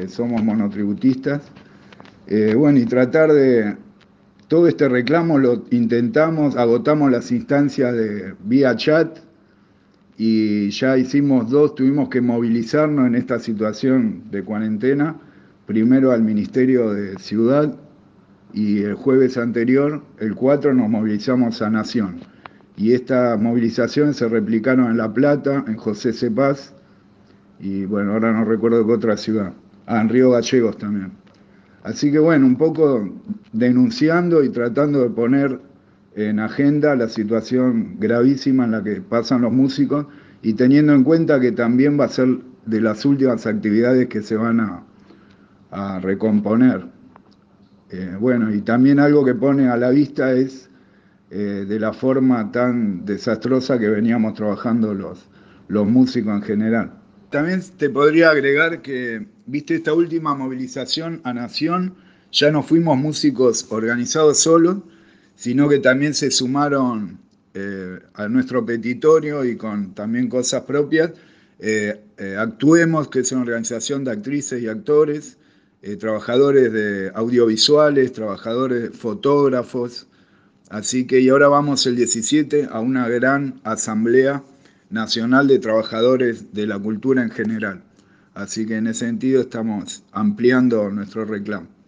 somos 0.08 0.44
monotributistas. 0.44 1.42
Eh, 2.30 2.54
bueno, 2.56 2.78
y 2.78 2.86
tratar 2.86 3.34
de... 3.34 3.76
Todo 4.48 4.68
este 4.68 4.88
reclamo 4.88 5.38
lo 5.38 5.66
intentamos, 5.72 6.56
agotamos 6.56 7.12
las 7.12 7.32
instancias 7.32 7.94
de 7.94 8.34
vía 8.44 8.76
chat 8.76 9.20
y 10.18 10.72
ya 10.72 10.98
hicimos 10.98 11.52
dos, 11.52 11.76
tuvimos 11.76 12.10
que 12.10 12.20
movilizarnos 12.20 13.06
en 13.06 13.14
esta 13.14 13.40
situación 13.40 14.24
de 14.32 14.44
cuarentena, 14.44 15.18
primero 15.68 16.12
al 16.12 16.24
Ministerio 16.24 16.92
de 16.92 17.18
Ciudad 17.20 17.76
y 18.52 18.82
el 18.82 18.96
jueves 18.96 19.38
anterior, 19.38 20.04
el 20.18 20.34
4, 20.34 20.74
nos 20.74 20.90
movilizamos 20.90 21.62
a 21.62 21.70
Nación. 21.70 22.20
Y 22.76 22.94
estas 22.94 23.40
movilizaciones 23.40 24.18
se 24.18 24.28
replicaron 24.28 24.90
en 24.90 24.98
La 24.98 25.14
Plata, 25.14 25.64
en 25.68 25.78
José 25.78 26.12
Cepaz 26.14 26.74
y 27.60 27.86
bueno, 27.86 28.14
ahora 28.14 28.32
no 28.34 28.46
recuerdo 28.46 28.86
qué 28.86 28.94
otra 28.94 29.16
ciudad, 29.16 29.54
ah, 29.86 30.02
en 30.02 30.10
Río 30.10 30.32
Gallegos 30.32 30.78
también. 30.78 31.29
Así 31.84 32.12
que 32.12 32.20
bueno, 32.20 32.46
un 32.46 32.58
poco 32.58 33.10
denunciando 33.54 34.44
y 34.44 34.50
tratando 34.50 35.02
de 35.02 35.10
poner 35.10 35.60
en 36.16 36.40
agenda 36.40 36.96
la 36.96 37.08
situación 37.08 37.98
gravísima 38.00 38.66
en 38.66 38.72
la 38.72 38.84
que 38.84 39.02
pasan 39.02 39.42
los 39.42 39.54
músicos 39.54 40.08
y 40.42 40.54
teniendo 40.54 40.94
en 40.94 41.04
cuenta 41.04 41.40
que 41.40 41.52
también 41.52 42.00
va 42.00 42.06
a 42.06 42.10
ser 42.10 42.40
de 42.66 42.82
las 42.82 43.06
últimas 43.06 43.46
actividades 43.46 44.08
que 44.08 44.22
se 44.22 44.36
van 44.36 44.60
a, 44.60 44.84
recomponer. 46.02 46.88
Eh, 47.92 48.16
bueno, 48.20 48.54
y 48.54 48.62
también 48.62 49.00
algo 49.00 49.24
que 49.24 49.36
pone 49.36 49.70
a 49.70 49.78
la 49.78 49.92
vista 49.92 50.34
es 50.34 50.70
eh, 51.30 51.66
de 51.68 51.80
la 51.80 51.94
forma 51.94 52.52
tan 52.52 53.06
desastrosa 53.06 53.78
que 53.78 53.88
veníamos 53.88 54.34
trabajando 54.34 54.96
los 54.96 55.88
músicos 55.88 56.34
en 56.34 56.42
general. 56.42 56.99
También 57.30 57.62
te 57.78 57.90
podría 57.90 58.32
agregar 58.32 58.82
que, 58.82 59.26
viste, 59.46 59.76
esta 59.76 59.94
última 59.94 60.36
movilización 60.36 61.22
a 61.24 61.34
Nación, 61.34 61.96
ya 62.32 62.52
no 62.52 62.64
fuimos 62.64 62.98
músicos 62.98 63.68
organizados 63.70 64.40
solos, 64.40 64.78
sino 65.36 65.70
que 65.70 65.80
también 65.80 66.14
se 66.14 66.32
sumaron 66.32 67.20
eh, 67.54 68.00
a 68.14 68.28
nuestro 68.28 68.66
petitorio 68.66 69.46
y 69.46 69.56
con 69.56 69.94
también 69.94 70.28
cosas 70.28 70.64
propias. 70.64 71.12
Eh, 71.60 72.00
actuemos, 72.38 73.10
que 73.10 73.20
es 73.20 73.32
una 73.32 73.42
organización 73.42 74.04
de 74.04 74.12
actrices 74.12 74.62
y 74.62 74.68
actores, 74.68 75.38
trabajadores 76.00 76.74
de 76.74 77.10
audiovisuales, 77.16 78.12
trabajadores 78.12 78.92
fotógrafos, 78.98 80.10
Así 80.70 81.08
que 81.08 81.20
y 81.20 81.30
ahora 81.30 81.48
vamos 81.48 81.86
el 81.88 81.96
17 81.96 82.70
a 82.72 82.80
una 82.80 83.10
gran 83.10 83.60
asamblea 83.64 84.44
nacional 84.90 85.48
de 85.48 85.60
trabajadores 85.60 86.54
de 86.54 86.68
la 86.68 86.80
cultura 86.80 87.22
en 87.24 87.32
general. 87.32 87.84
Así 88.34 88.66
que 88.66 88.78
en 88.78 88.88
ese 88.88 89.06
sentido 89.06 89.42
estamos 89.42 90.04
ampliando 90.12 90.90
nuestro 90.90 91.26
reclamo. 91.26 91.79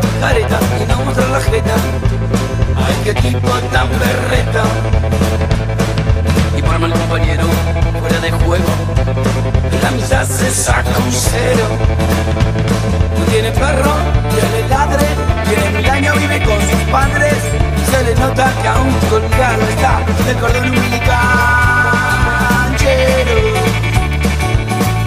dar 0.00 0.38
y 0.80 0.86
no 0.86 1.04
mostrar 1.04 1.28
la 1.28 1.40
jeta. 1.40 1.74
Ay, 2.76 2.96
qué 3.04 3.14
tipo 3.14 3.48
tan 3.72 3.88
berreta. 3.90 4.62
Y 6.56 6.62
por 6.62 6.78
mal 6.78 6.92
compañero, 6.92 7.44
fuera 8.00 8.18
de 8.20 8.30
juego, 8.30 8.72
la 9.82 9.90
mitad 9.90 10.24
se 10.26 10.50
saca 10.50 10.90
un 10.98 11.12
cero. 11.12 11.66
No 13.18 13.24
tiene 13.26 13.50
perro, 13.52 13.94
tiene 14.30 14.68
ladre, 14.68 15.06
tiene 15.48 15.78
mil 15.78 15.90
años, 15.90 16.18
vive 16.18 16.42
con 16.44 16.60
sus 16.60 16.80
padres. 16.90 17.36
Se 17.90 18.04
le 18.04 18.14
nota 18.14 18.50
que 18.62 18.68
aún 18.68 18.92
colgado 19.10 19.62
está 19.68 20.00
el 20.28 20.36
cordón 20.38 20.68
umbilical. 20.68 21.02
Canchero. 22.78 23.40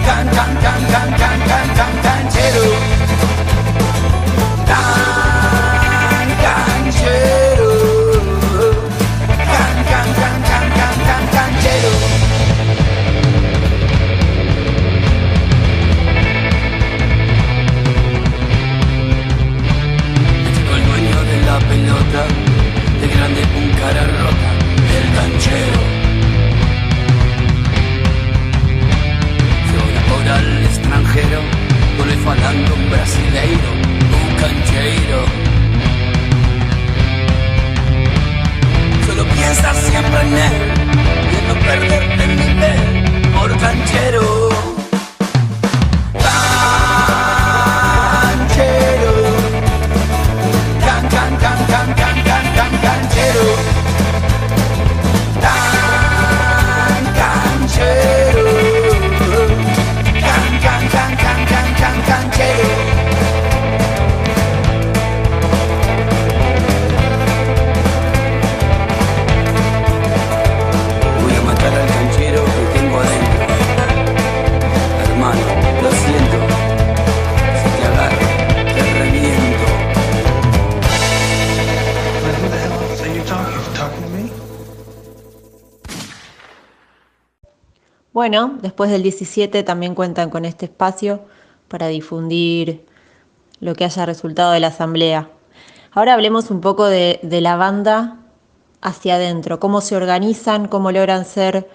Can, 0.06 0.28
can, 0.28 0.56
can, 0.62 0.86
can, 0.92 1.18
can. 1.18 1.25
falando 32.26 32.74
um 32.74 32.88
brasileiro, 32.90 33.70
un 34.18 34.34
canjeiro. 34.40 35.20
Solo 39.06 39.24
piensa 39.26 39.72
siempre 39.74 40.20
en 40.22 40.34
él, 40.48 40.56
y 41.34 41.38
no 41.46 41.54
perderte 41.66 42.26
ni 42.26 42.54
ver 42.60 43.32
por 43.32 43.56
canchero. 43.58 44.75
Bueno, 88.28 88.58
después 88.60 88.90
del 88.90 89.04
17 89.04 89.62
también 89.62 89.94
cuentan 89.94 90.30
con 90.30 90.44
este 90.44 90.64
espacio 90.64 91.20
para 91.68 91.86
difundir 91.86 92.84
lo 93.60 93.76
que 93.76 93.84
haya 93.84 94.04
resultado 94.04 94.50
de 94.50 94.58
la 94.58 94.66
asamblea. 94.66 95.30
Ahora 95.92 96.14
hablemos 96.14 96.50
un 96.50 96.60
poco 96.60 96.86
de, 96.86 97.20
la 97.22 97.54
banda 97.54 98.16
hacia 98.82 99.14
adentro, 99.14 99.60
cómo 99.60 99.80
se 99.80 99.94
organizan, 99.94 100.66
cómo 100.66 100.90
logran 100.90 101.24
ser 101.24 101.68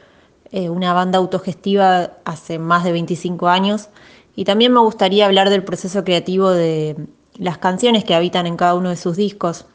eh, 0.52 0.70
una 0.70 0.92
banda 0.92 1.20
autogestiva 1.20 2.18
hace 2.26 2.60
más 2.60 2.84
de 2.84 2.92
25 2.92 3.48
años 3.48 3.88
Y 4.36 4.44
también 4.44 4.74
me 4.74 4.82
gustaría 4.82 5.28
hablar 5.28 5.50
del 5.50 5.64
proceso 5.64 6.04
creativo 6.04 6.50
de 6.50 6.98
las 7.38 7.60
canciones 7.60 8.04
que 8.04 8.14
habitan 8.14 8.46
en 8.46 8.58
cada 8.58 8.76
uno 8.76 8.90
de 8.90 8.98
sus 8.98 9.16
discos. 9.16 9.68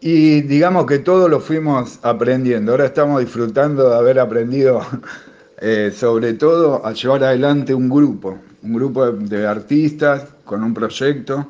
Y 0.00 0.40
digamos 0.40 0.86
que 0.86 0.98
todo 0.98 1.28
lo 1.28 1.38
fuimos 1.38 2.00
aprendiendo. 2.02 2.72
Ahora 2.72 2.86
estamos 2.86 3.20
disfrutando 3.20 3.90
de 3.90 3.96
haber 3.96 4.18
aprendido, 4.18 4.80
eh, 5.60 5.92
sobre 5.94 6.34
todo, 6.34 6.84
a 6.86 6.92
llevar 6.92 7.24
adelante 7.24 7.74
un 7.74 7.88
grupo, 7.88 8.38
un 8.62 8.72
grupo 8.74 9.10
de 9.10 9.46
artistas 9.46 10.24
con 10.44 10.62
un 10.62 10.72
proyecto. 10.72 11.48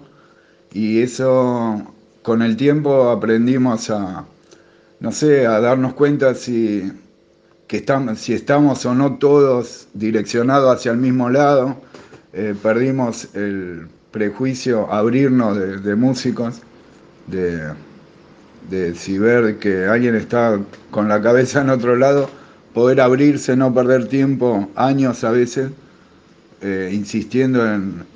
Y 0.72 1.00
eso, 1.02 1.94
con 2.22 2.42
el 2.42 2.56
tiempo, 2.56 3.10
aprendimos 3.10 3.90
a, 3.90 4.24
no 5.00 5.12
sé, 5.12 5.46
a 5.46 5.60
darnos 5.60 5.94
cuenta 5.94 6.34
si, 6.34 6.90
que 7.66 7.78
estamos, 7.78 8.18
si 8.18 8.32
estamos 8.32 8.84
o 8.86 8.94
no 8.94 9.16
todos 9.18 9.88
direccionados 9.94 10.74
hacia 10.74 10.92
el 10.92 10.98
mismo 10.98 11.28
lado. 11.28 11.76
Eh, 12.32 12.54
perdimos 12.62 13.28
el 13.34 13.88
prejuicio, 14.10 14.90
abrirnos 14.92 15.84
de, 15.84 15.94
músicos, 15.96 16.60
de, 17.26 17.72
de, 18.70 18.94
si 18.94 19.18
ver 19.18 19.58
que 19.58 19.86
alguien 19.86 20.14
está 20.14 20.58
con 20.90 21.08
la 21.08 21.20
cabeza 21.20 21.60
en 21.60 21.70
otro 21.70 21.96
lado, 21.96 22.30
poder 22.78 23.00
abrirse, 23.00 23.56
no 23.56 23.74
perder 23.74 24.06
tiempo, 24.06 24.70
años 24.76 25.24
a 25.24 25.32
veces, 25.32 25.72
eh, 26.60 26.90
insistiendo 26.92 27.66
en, 27.66 28.06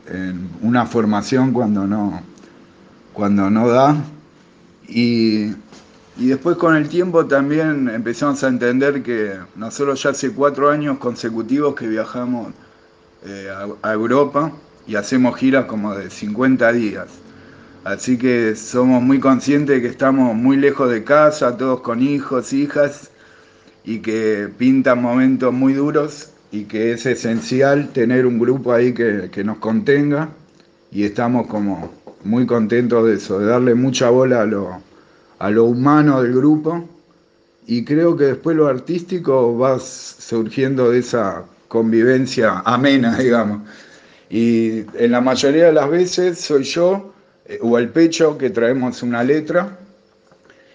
una 0.61 0.87
formación 0.87 1.53
cuando 1.53 1.85
no, 1.87 2.23
cuando 3.13 3.51
no 3.51 3.69
da. 3.69 3.97
Y 4.87 5.53
y 6.17 6.29
después 6.29 6.57
con 6.59 6.77
el 6.77 6.89
tiempo 6.89 7.27
también 7.27 7.89
empezamos 7.89 8.45
a 8.45 8.49
entender 8.49 9.03
que 9.03 9.35
nosotros 9.57 10.03
ya 10.03 10.11
hace 10.11 10.31
cuatro 10.31 10.71
años 10.71 10.99
consecutivos 10.99 11.75
que 11.75 11.89
viajamos 11.89 12.53
eh, 13.25 13.49
a, 13.83 13.93
Europa 13.93 14.53
y 14.87 14.95
hacemos 14.95 15.37
giras 15.37 15.65
como 15.65 15.95
de 15.95 16.11
50 16.11 16.73
días. 16.73 17.09
Así 17.85 18.19
que 18.19 18.55
somos 18.55 19.03
muy 19.03 19.19
conscientes 19.19 19.77
de 19.77 19.83
que 19.83 19.89
estamos 19.89 20.37
muy 20.37 20.57
lejos 20.59 20.91
de 20.91 21.03
casa, 21.03 21.57
todos 21.57 21.81
con 21.81 22.03
hijos, 22.03 22.53
hijas, 22.53 23.11
y 23.85 24.01
que 24.01 24.49
pintan 24.57 25.03
momentos 25.03 25.53
muy 25.53 25.73
duros 25.73 26.31
y 26.51 26.65
que 26.65 26.93
es 26.93 27.07
esencial 27.07 27.89
tener 27.93 28.27
un 28.27 28.39
grupo 28.39 28.73
ahí 28.73 28.93
que, 28.93 29.31
que 29.33 29.43
nos 29.45 29.59
contenga 29.59 30.29
y 30.91 31.05
estamos 31.05 31.47
como 31.47 31.93
muy 32.25 32.47
contentos 32.47 33.07
de 33.07 33.15
eso, 33.15 33.39
de 33.39 33.47
darle 33.47 33.75
mucha 33.75 34.11
bola 34.11 34.43
a 34.43 34.47
lo 34.47 34.81
a 35.43 35.51
lo 35.51 35.65
humano 35.65 36.23
del 36.23 36.35
grupo 36.35 36.89
y 37.67 37.85
creo 37.85 38.17
que 38.17 38.25
después 38.27 38.57
lo 38.57 38.69
artístico 38.69 39.59
va 39.59 39.81
surgiendo 39.81 40.91
de 40.91 41.01
esa 41.01 41.45
convivencia 41.67 42.61
amena, 42.65 43.19
digamos. 43.19 43.63
Y 44.31 44.85
en 44.95 45.11
la 45.11 45.21
mayoría 45.21 45.67
de 45.67 45.73
las 45.73 45.91
veces 45.91 46.39
soy 46.39 46.63
yo 46.63 47.13
eh, 47.47 47.59
o 47.61 47.77
el 47.77 47.89
pecho 47.89 48.39
que 48.39 48.51
traemos 48.51 49.03
una 49.03 49.25
letra 49.25 49.79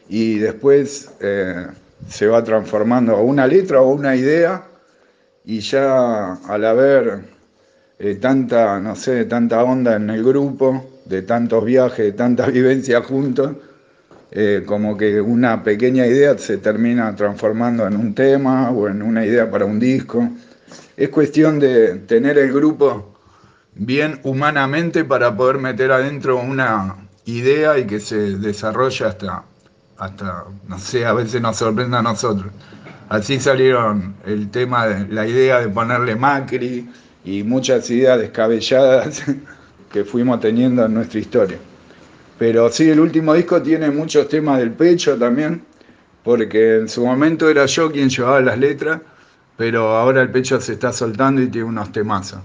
y 0.09 0.37
después 0.39 1.11
eh, 1.21 1.67
se 2.09 2.27
va 2.27 2.43
transformando 2.43 3.15
a 3.15 3.21
una 3.21 3.47
letra 3.47 3.81
o 3.81 3.91
una 3.91 4.15
idea 4.15 4.63
y 5.45 5.59
ya 5.59 6.33
al 6.33 6.65
haber 6.65 7.21
eh, 7.99 8.15
tanta, 8.15 8.79
no 8.79 8.95
sé, 8.95 9.25
tanta 9.25 9.63
onda 9.63 9.95
en 9.95 10.09
el 10.09 10.23
grupo, 10.23 10.85
de 11.05 11.21
tantos 11.21 11.63
viajes, 11.65 12.05
de 12.05 12.11
tantas 12.11 12.51
vivencias 12.53 13.05
juntos, 13.05 13.55
eh, 14.31 14.63
como 14.65 14.97
que 14.97 15.21
una 15.21 15.63
pequeña 15.63 16.05
idea 16.05 16.37
se 16.37 16.57
termina 16.57 17.15
transformando 17.15 17.87
en 17.87 17.95
un 17.95 18.13
tema 18.13 18.71
o 18.71 18.87
en 18.87 19.01
una 19.01 19.25
idea 19.25 19.49
para 19.49 19.65
un 19.65 19.79
disco. 19.79 20.29
Es 20.95 21.09
cuestión 21.09 21.59
de 21.59 21.95
tener 21.99 22.37
el 22.37 22.51
grupo 22.51 23.15
bien 23.73 24.19
humanamente 24.23 25.05
para 25.05 25.35
poder 25.35 25.57
meter 25.59 25.91
adentro 25.91 26.39
una 26.39 27.07
idea 27.25 27.77
y 27.77 27.85
que 27.85 27.99
se 27.99 28.37
desarrolle 28.37 29.05
hasta, 29.05 29.43
hasta, 29.97 30.45
no 30.67 30.79
sé, 30.79 31.05
a 31.05 31.13
veces 31.13 31.41
nos 31.41 31.57
sorprenda 31.57 31.99
a 31.99 32.01
nosotros. 32.01 32.51
Así 33.09 33.39
salieron 33.39 34.15
el 34.25 34.49
tema 34.49 34.87
de 34.87 35.07
la 35.13 35.25
idea 35.27 35.59
de 35.61 35.69
ponerle 35.69 36.15
Macri 36.15 36.89
y 37.23 37.43
muchas 37.43 37.89
ideas 37.89 38.19
descabelladas 38.19 39.23
que 39.91 40.03
fuimos 40.03 40.39
teniendo 40.39 40.85
en 40.85 40.93
nuestra 40.93 41.19
historia. 41.19 41.57
Pero 42.37 42.69
sí, 42.71 42.89
el 42.89 42.99
último 42.99 43.33
disco 43.33 43.61
tiene 43.61 43.89
muchos 43.89 44.27
temas 44.27 44.59
del 44.59 44.71
pecho 44.71 45.17
también, 45.17 45.63
porque 46.23 46.77
en 46.77 46.89
su 46.89 47.05
momento 47.05 47.49
era 47.49 47.65
yo 47.65 47.91
quien 47.91 48.09
llevaba 48.09 48.41
las 48.41 48.59
letras, 48.59 49.01
pero 49.55 49.95
ahora 49.95 50.21
el 50.21 50.29
pecho 50.29 50.59
se 50.61 50.73
está 50.73 50.91
soltando 50.91 51.41
y 51.41 51.47
tiene 51.47 51.67
unos 51.67 51.91
temazos. 51.91 52.39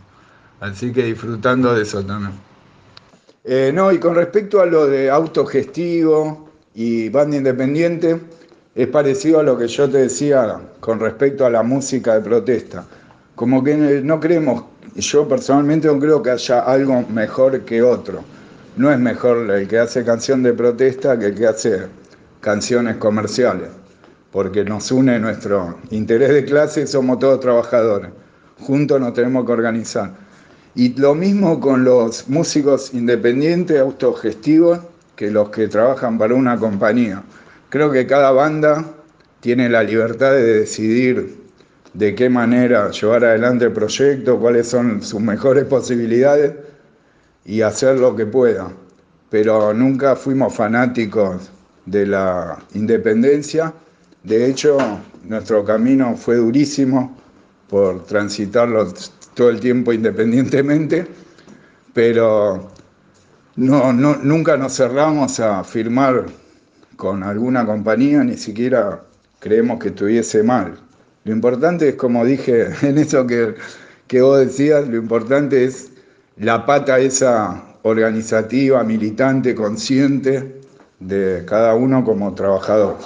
Así 0.60 0.92
que 0.92 1.02
disfrutando 1.04 1.74
de 1.74 1.82
eso 1.82 2.04
también. 2.04 2.32
Eh, 3.44 3.72
no, 3.74 3.90
y 3.90 3.98
con 3.98 4.14
respecto 4.14 4.60
a 4.60 4.66
lo 4.66 4.86
de 4.86 5.10
autogestivo 5.10 6.51
y 6.74 7.08
banda 7.08 7.36
independiente, 7.36 8.18
es 8.74 8.88
parecido 8.88 9.40
a 9.40 9.42
lo 9.42 9.58
que 9.58 9.68
yo 9.68 9.88
te 9.88 9.98
decía 9.98 10.60
con 10.80 11.00
respecto 11.00 11.44
a 11.44 11.50
la 11.50 11.62
música 11.62 12.14
de 12.14 12.20
protesta. 12.20 12.84
Como 13.34 13.62
que 13.62 14.00
no 14.02 14.20
creemos, 14.20 14.64
yo 14.96 15.28
personalmente 15.28 15.88
no 15.88 15.98
creo 15.98 16.22
que 16.22 16.30
haya 16.30 16.60
algo 16.60 17.02
mejor 17.08 17.60
que 17.62 17.82
otro 17.82 18.22
no 18.76 18.90
es 18.90 18.98
mejor 18.98 19.50
el 19.50 19.68
que 19.68 19.78
hace 19.78 20.04
canción 20.04 20.42
de 20.42 20.52
protesta 20.54 21.18
que 21.18 21.26
el 21.26 21.34
que 21.34 21.46
hace 21.46 21.82
canciones 22.40 22.96
comerciales, 22.96 23.68
porque 24.30 24.64
nos 24.64 24.90
une 24.90 25.18
nuestro 25.18 25.78
interés 25.90 26.30
de 26.30 26.44
clase, 26.44 26.86
somos 26.86 27.18
todos 27.18 27.40
trabajadores, 27.40 28.10
juntos 28.60 29.00
nos 29.00 29.12
tenemos 29.12 29.44
que 29.44 29.52
organizar. 29.52 30.14
Y 30.74 30.94
lo 30.98 31.14
mismo 31.14 31.60
con 31.60 31.84
los 31.84 32.28
músicos 32.28 32.94
independientes, 32.94 33.78
autogestivos, 33.78 34.78
que 35.16 35.30
los 35.30 35.50
que 35.50 35.68
trabajan 35.68 36.18
para 36.18 36.34
una 36.34 36.58
compañía. 36.58 37.22
Creo 37.68 37.90
que 37.90 38.06
cada 38.06 38.32
banda 38.32 38.84
tiene 39.40 39.68
la 39.68 39.82
libertad 39.82 40.32
de 40.32 40.60
decidir 40.60 41.42
de 41.94 42.14
qué 42.14 42.30
manera 42.30 42.90
llevar 42.90 43.24
adelante 43.24 43.66
el 43.66 43.72
proyecto, 43.72 44.38
cuáles 44.38 44.68
son 44.68 45.02
sus 45.02 45.20
mejores 45.20 45.64
posibilidades 45.64 46.54
y 47.44 47.60
hacer 47.60 47.98
lo 47.98 48.16
que 48.16 48.26
pueda. 48.26 48.72
Pero 49.30 49.74
nunca 49.74 50.16
fuimos 50.16 50.54
fanáticos 50.54 51.50
de 51.86 52.06
la 52.06 52.58
independencia. 52.74 53.72
De 54.22 54.46
hecho, 54.46 54.78
nuestro 55.24 55.64
camino 55.64 56.16
fue 56.16 56.36
durísimo 56.36 57.16
por 57.68 58.04
transitarlo 58.04 58.92
todo 59.34 59.50
el 59.50 59.60
tiempo 59.60 59.92
independientemente, 59.92 61.06
pero 61.94 62.70
no, 63.56 63.92
no, 63.92 64.16
nunca 64.16 64.56
nos 64.56 64.76
cerramos 64.76 65.38
a 65.40 65.62
firmar 65.62 66.26
con 66.96 67.22
alguna 67.22 67.66
compañía, 67.66 68.24
ni 68.24 68.36
siquiera 68.36 69.02
creemos 69.40 69.78
que 69.78 69.88
estuviese 69.88 70.42
mal. 70.42 70.78
Lo 71.24 71.32
importante 71.32 71.90
es, 71.90 71.94
como 71.96 72.24
dije 72.24 72.68
en 72.82 72.98
eso 72.98 73.26
que, 73.26 73.54
que 74.06 74.22
vos 74.22 74.38
decías, 74.38 74.88
lo 74.88 74.96
importante 74.96 75.64
es 75.64 75.90
la 76.36 76.64
pata 76.64 76.98
esa 76.98 77.62
organizativa, 77.82 78.82
militante, 78.84 79.54
consciente 79.54 80.60
de 81.00 81.44
cada 81.46 81.74
uno 81.74 82.04
como 82.04 82.34
trabajador. 82.34 82.96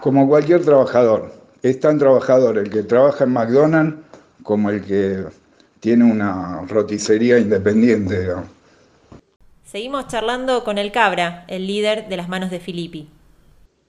Como 0.00 0.28
cualquier 0.28 0.62
trabajador. 0.62 1.32
Es 1.62 1.78
tan 1.78 1.98
trabajador 1.98 2.58
el 2.58 2.70
que 2.70 2.82
trabaja 2.82 3.24
en 3.24 3.32
McDonald's 3.32 3.96
como 4.42 4.70
el 4.70 4.82
que 4.82 5.24
tiene 5.80 6.04
una 6.04 6.62
roticería 6.68 7.38
independiente. 7.38 8.28
Seguimos 9.72 10.06
charlando 10.06 10.64
con 10.64 10.76
el 10.76 10.92
Cabra, 10.92 11.46
el 11.48 11.66
líder 11.66 12.06
de 12.10 12.18
las 12.18 12.28
manos 12.28 12.50
de 12.50 12.60
Filippi. 12.60 13.08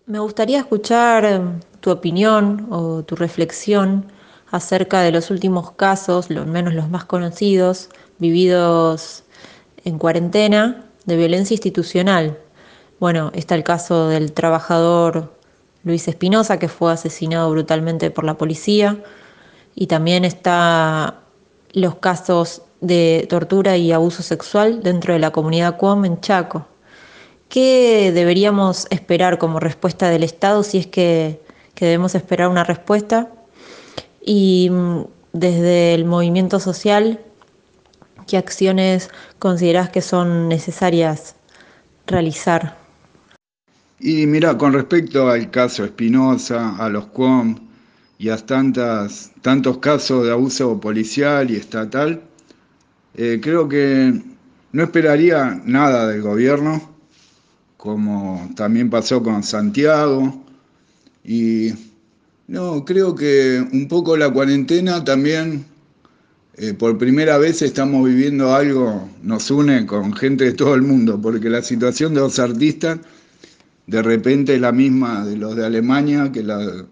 Me 0.05 0.19
gustaría 0.19 0.59
escuchar 0.59 1.59
tu 1.81 1.91
opinión 1.91 2.67
o 2.71 3.03
tu 3.03 3.17
reflexión 3.17 4.09
acerca 4.49 5.01
de 5.01 5.11
los 5.11 5.29
últimos 5.29 5.71
casos, 5.71 6.29
lo 6.29 6.45
menos 6.45 6.73
los 6.73 6.89
más 6.89 7.03
conocidos, 7.03 7.89
vividos 8.17 9.25
en 9.83 9.99
cuarentena 9.99 10.85
de 11.03 11.17
violencia 11.17 11.55
institucional. 11.55 12.37
Bueno, 13.01 13.31
está 13.35 13.55
el 13.55 13.65
caso 13.65 14.07
del 14.07 14.31
trabajador 14.31 15.37
Luis 15.83 16.07
Espinosa, 16.07 16.59
que 16.59 16.69
fue 16.69 16.93
asesinado 16.93 17.51
brutalmente 17.51 18.09
por 18.09 18.23
la 18.23 18.35
policía, 18.35 19.03
y 19.75 19.87
también 19.87 20.23
está 20.23 21.19
los 21.73 21.95
casos 21.95 22.61
de 22.83 23.25
tortura 23.29 23.77
y 23.77 23.91
abuso 23.91 24.21
sexual 24.21 24.83
dentro 24.83 25.13
de 25.13 25.19
la 25.19 25.31
comunidad 25.31 25.77
CUOM 25.77 26.05
en 26.05 26.21
Chaco. 26.21 26.67
¿Qué 27.49 28.11
deberíamos 28.13 28.87
esperar 28.91 29.37
como 29.39 29.59
respuesta 29.59 30.09
del 30.09 30.23
Estado 30.23 30.63
si 30.63 30.77
es 30.77 30.87
que, 30.87 31.41
debemos 31.79 32.15
esperar 32.15 32.47
una 32.47 32.63
respuesta? 32.63 33.29
Y 34.23 34.69
mm, 34.71 35.01
desde 35.33 35.93
el 35.93 36.05
movimiento 36.05 36.59
social, 36.59 37.19
¿Qué 38.27 38.37
acciones 38.37 39.09
consideras 39.39 39.89
que 39.89 40.01
son 40.01 40.47
necesarias 40.47 41.35
realizar? 42.07 42.77
Y 43.99 44.25
mira, 44.27 44.57
con 44.57 44.73
respecto 44.73 45.29
al 45.29 45.49
caso 45.51 45.83
Espinosa, 45.83 46.75
a 46.77 46.89
los 46.89 47.07
CUOM 47.07 47.55
y 48.17 48.29
a 48.29 48.37
tantas, 48.37 49.31
tantos 49.41 49.79
casos 49.79 50.25
de 50.25 50.31
abuso 50.31 50.79
policial 50.79 51.51
y 51.51 51.55
estatal, 51.55 52.21
Eh, 53.15 53.39
creo 53.41 53.69
que 53.69 54.21
no 54.71 54.83
esperaría 54.83 55.61
nada 55.65 56.07
del 56.07 56.21
gobierno, 56.21 56.81
como 57.77 58.49
también 58.55 58.89
pasó 58.89 59.21
con 59.21 59.43
Santiago. 59.43 60.43
Y 61.23 61.73
no, 62.47 62.83
creo 62.85 63.15
que 63.15 63.65
un 63.71 63.87
poco 63.87 64.17
la 64.17 64.31
cuarentena 64.31 65.03
también, 65.03 65.65
eh, 66.55 66.73
por 66.73 66.97
primera 66.97 67.37
vez 67.37 67.61
estamos 67.61 68.05
viviendo 68.07 68.53
algo, 68.53 69.09
nos 69.21 69.49
une 69.51 69.85
con 69.85 70.13
gente 70.13 70.45
de 70.45 70.53
todo 70.53 70.73
el 70.75 70.81
mundo, 70.81 71.19
porque 71.21 71.49
la 71.49 71.61
situación 71.61 72.13
de 72.13 72.21
los 72.21 72.39
artistas 72.39 72.99
de 73.87 74.01
repente 74.01 74.55
es 74.55 74.61
la 74.61 74.71
misma 74.71 75.25
de 75.25 75.37
los 75.37 75.55
de 75.55 75.65
Alemania, 75.65 76.31
que 76.31 76.41
la, 76.43 76.85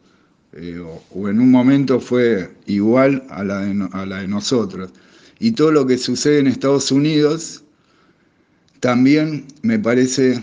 eh, 0.53 0.83
o, 1.13 1.29
en 1.29 1.39
un 1.39 1.49
momento 1.49 1.99
fue 1.99 2.51
igual 2.67 3.23
a 3.29 3.43
la, 3.43 3.59
a 3.93 4.05
la 4.05 4.17
de 4.21 4.27
nosotros. 4.27 4.91
Y 5.41 5.53
todo 5.53 5.71
lo 5.71 5.87
que 5.87 5.97
sucede 5.97 6.37
en 6.37 6.45
Estados 6.45 6.91
Unidos 6.91 7.63
también 8.79 9.47
me 9.63 9.79
parece 9.79 10.39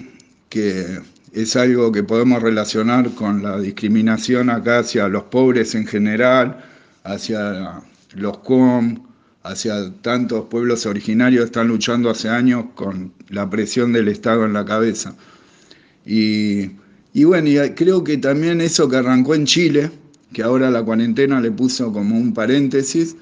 que 0.49 0.99
es 1.33 1.55
algo 1.55 1.93
que 1.93 2.03
podemos 2.03 2.43
relacionar 2.43 3.09
con 3.15 3.45
la 3.45 3.61
discriminación 3.61 4.51
acá 4.51 4.81
hacia 4.81 5.07
los 5.07 5.23
pobres 5.23 5.77
en 5.77 5.87
general, 5.87 6.65
hacia 7.05 7.81
los 8.17 8.39
COM, 8.39 9.07
hacia 9.45 9.93
tantos 10.03 10.47
pueblos 10.47 10.85
originarios 10.85 11.43
que 11.43 11.47
están 11.47 11.69
luchando 11.69 12.11
hace 12.11 12.29
años 12.29 12.65
con 12.75 13.13
la 13.29 13.49
presión 13.49 13.93
del 13.93 14.09
Estado 14.09 14.47
en 14.47 14.53
la 14.53 14.65
cabeza. 14.65 15.15
Y, 16.05 16.73
bueno, 17.15 17.51
creo 17.77 18.03
que 18.03 18.17
también 18.17 18.61
eso 18.61 18.89
que 18.89 18.97
arrancó 18.97 19.37
en 19.37 19.47
Chile, 19.47 19.93
que 20.33 20.43
ahora 20.43 20.73
la 20.73 20.83
cuarentena 20.83 21.41
le 21.41 21.53
puso 21.53 21.93
como 21.93 22.19
un 22.19 22.35
paréntesis, 22.35 23.15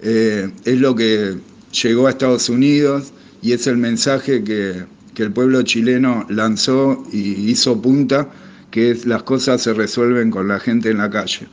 eh, 0.00 0.50
es 0.64 0.80
lo 0.80 0.94
que 0.94 1.36
llegó 1.82 2.06
a 2.06 2.10
Estados 2.10 2.48
Unidos 2.48 3.12
y 3.42 3.52
es 3.52 3.66
el 3.66 3.76
mensaje 3.76 4.42
que, 4.44 4.84
el 5.16 5.32
pueblo 5.32 5.62
chileno 5.62 6.24
lanzó 6.28 7.04
y 7.10 7.50
hizo 7.50 7.82
punta, 7.82 8.28
que 8.70 8.92
es 8.92 9.04
las 9.04 9.24
cosas 9.24 9.60
se 9.60 9.74
resuelven 9.74 10.30
con 10.30 10.46
la 10.46 10.60
gente 10.60 10.90
en 10.90 10.98
la 10.98 11.10
calle. 11.10 11.48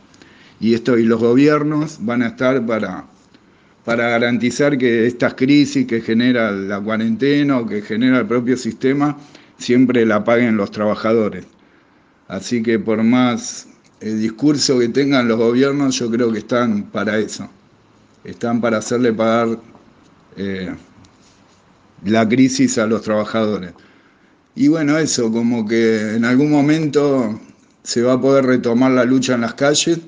Y 0.59 0.75
esto 0.75 0.99
y 0.99 1.03
los 1.03 1.19
gobiernos 1.19 1.97
van 2.01 2.21
a 2.21 2.27
estar 2.27 2.63
para, 2.63 3.05
para 3.83 4.09
garantizar 4.09 4.77
que 4.77 5.07
estas 5.07 5.33
crisis 5.33 5.87
que 5.87 5.99
genera 5.99 6.51
la 6.51 6.79
cuarentena 6.79 7.57
o 7.57 7.65
que 7.65 7.81
genera 7.81 8.19
el 8.19 8.27
propio 8.27 8.55
sistema 8.55 9.17
siempre 9.57 10.05
la 10.05 10.23
paguen 10.23 10.57
los 10.57 10.69
trabajadores. 10.69 11.47
Así 12.27 12.61
que 12.61 12.77
por 12.77 13.01
más 13.01 13.67
el 13.99 14.09
eh, 14.09 14.15
discurso 14.15 14.77
que 14.77 14.89
tengan 14.89 15.27
los 15.27 15.37
gobiernos, 15.37 15.97
yo 15.97 16.11
creo 16.11 16.31
que 16.31 16.39
están 16.39 16.83
para 16.83 17.17
eso. 17.17 17.49
Están 18.25 18.59
para 18.59 18.77
hacerle 18.77 19.13
pagar 19.13 19.59
eh, 20.35 20.73
la 22.03 22.27
crisis 22.27 22.77
a 22.77 22.87
los 22.87 23.03
trabajadores. 23.03 23.71
Y 24.55 24.67
bueno, 24.67 24.97
eso, 24.97 25.31
como 25.31 25.67
que 25.67 26.15
en 26.15 26.25
algún 26.25 26.49
momento 26.49 27.39
se 27.83 28.01
va 28.01 28.13
a 28.13 28.21
poder 28.21 28.45
retomar 28.45 28.91
la 28.91 29.05
lucha 29.05 29.35
en 29.35 29.41
las 29.41 29.53
calles 29.53 29.99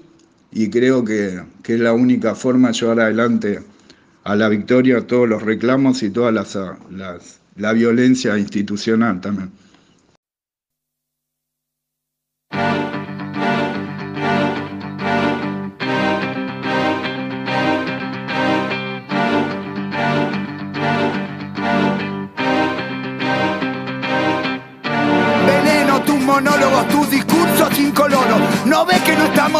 y 0.52 0.70
creo 0.70 1.04
que, 1.04 1.42
es 1.64 1.80
la 1.80 1.94
única 1.94 2.34
forma 2.34 2.70
de 2.70 2.74
llevar 2.74 3.00
adelante 3.02 3.60
a 4.24 4.36
la 4.36 4.50
victoria 4.50 5.06
todos 5.06 5.28
los 5.28 5.44
reclamos 5.44 6.02
y 6.02 6.10
toda 6.10 6.32
las, 6.32 6.58
la 7.56 7.74
violencia 7.74 8.38
institucional 8.38 9.22
también. 9.22 9.52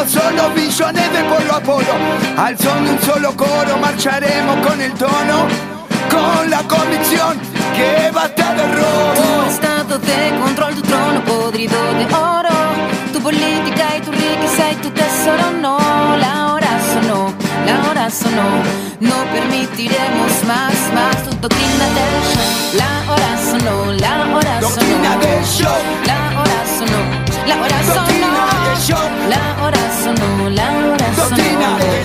Estamos 0.06 0.12
solos, 0.12 0.56
millones 0.56 1.14
de 1.14 1.24
polo 1.24 1.54
a 1.54 1.60
polo. 1.62 1.94
Al 2.38 2.58
son 2.58 2.86
de 2.86 2.92
un 2.92 3.02
solo 3.02 3.36
coro 3.36 3.78
marcharemos 3.80 4.68
con 4.68 4.82
el 4.82 4.94
tono, 4.94 5.48
con 6.10 6.50
la 6.50 6.62
convicción 6.64 7.40
que 7.76 8.12
basta 8.14 8.54
de 8.54 8.64
robo. 8.76 9.14
Tu 9.16 9.50
estado 9.52 10.00
de 10.00 10.40
control, 10.40 10.76
tu 10.76 10.82
trono 10.82 11.24
podrido 11.26 11.78
de 11.94 12.06
oro. 12.16 12.50
Tu 13.14 13.20
política 13.22 13.98
y 13.98 14.02
tu 14.02 14.12
riqueza 14.12 14.72
y 14.72 14.76
tu 14.76 14.90
tesoro, 14.92 15.52
no. 15.62 15.78
La 16.18 16.54
hora 16.54 16.80
sonó, 16.94 17.34
la 17.66 17.90
hora 17.90 18.10
sonó. 18.10 18.48
No 19.00 19.16
permitiremos 19.32 20.32
más, 20.48 20.76
más 20.94 21.24
tu 21.24 21.36
doctrina 21.38 21.86
del 21.98 22.16
show. 22.30 22.48
La 22.74 23.12
hora 23.12 23.32
sonó, 23.50 23.94
la 23.94 24.36
hora 24.36 24.62
sonó. 24.62 24.76
Doctrina 24.76 25.18
del 25.18 25.46
show. 25.46 25.78
La 26.06 26.27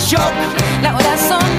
Show. 0.02 0.18
La 0.82 0.94
hora. 0.96 1.51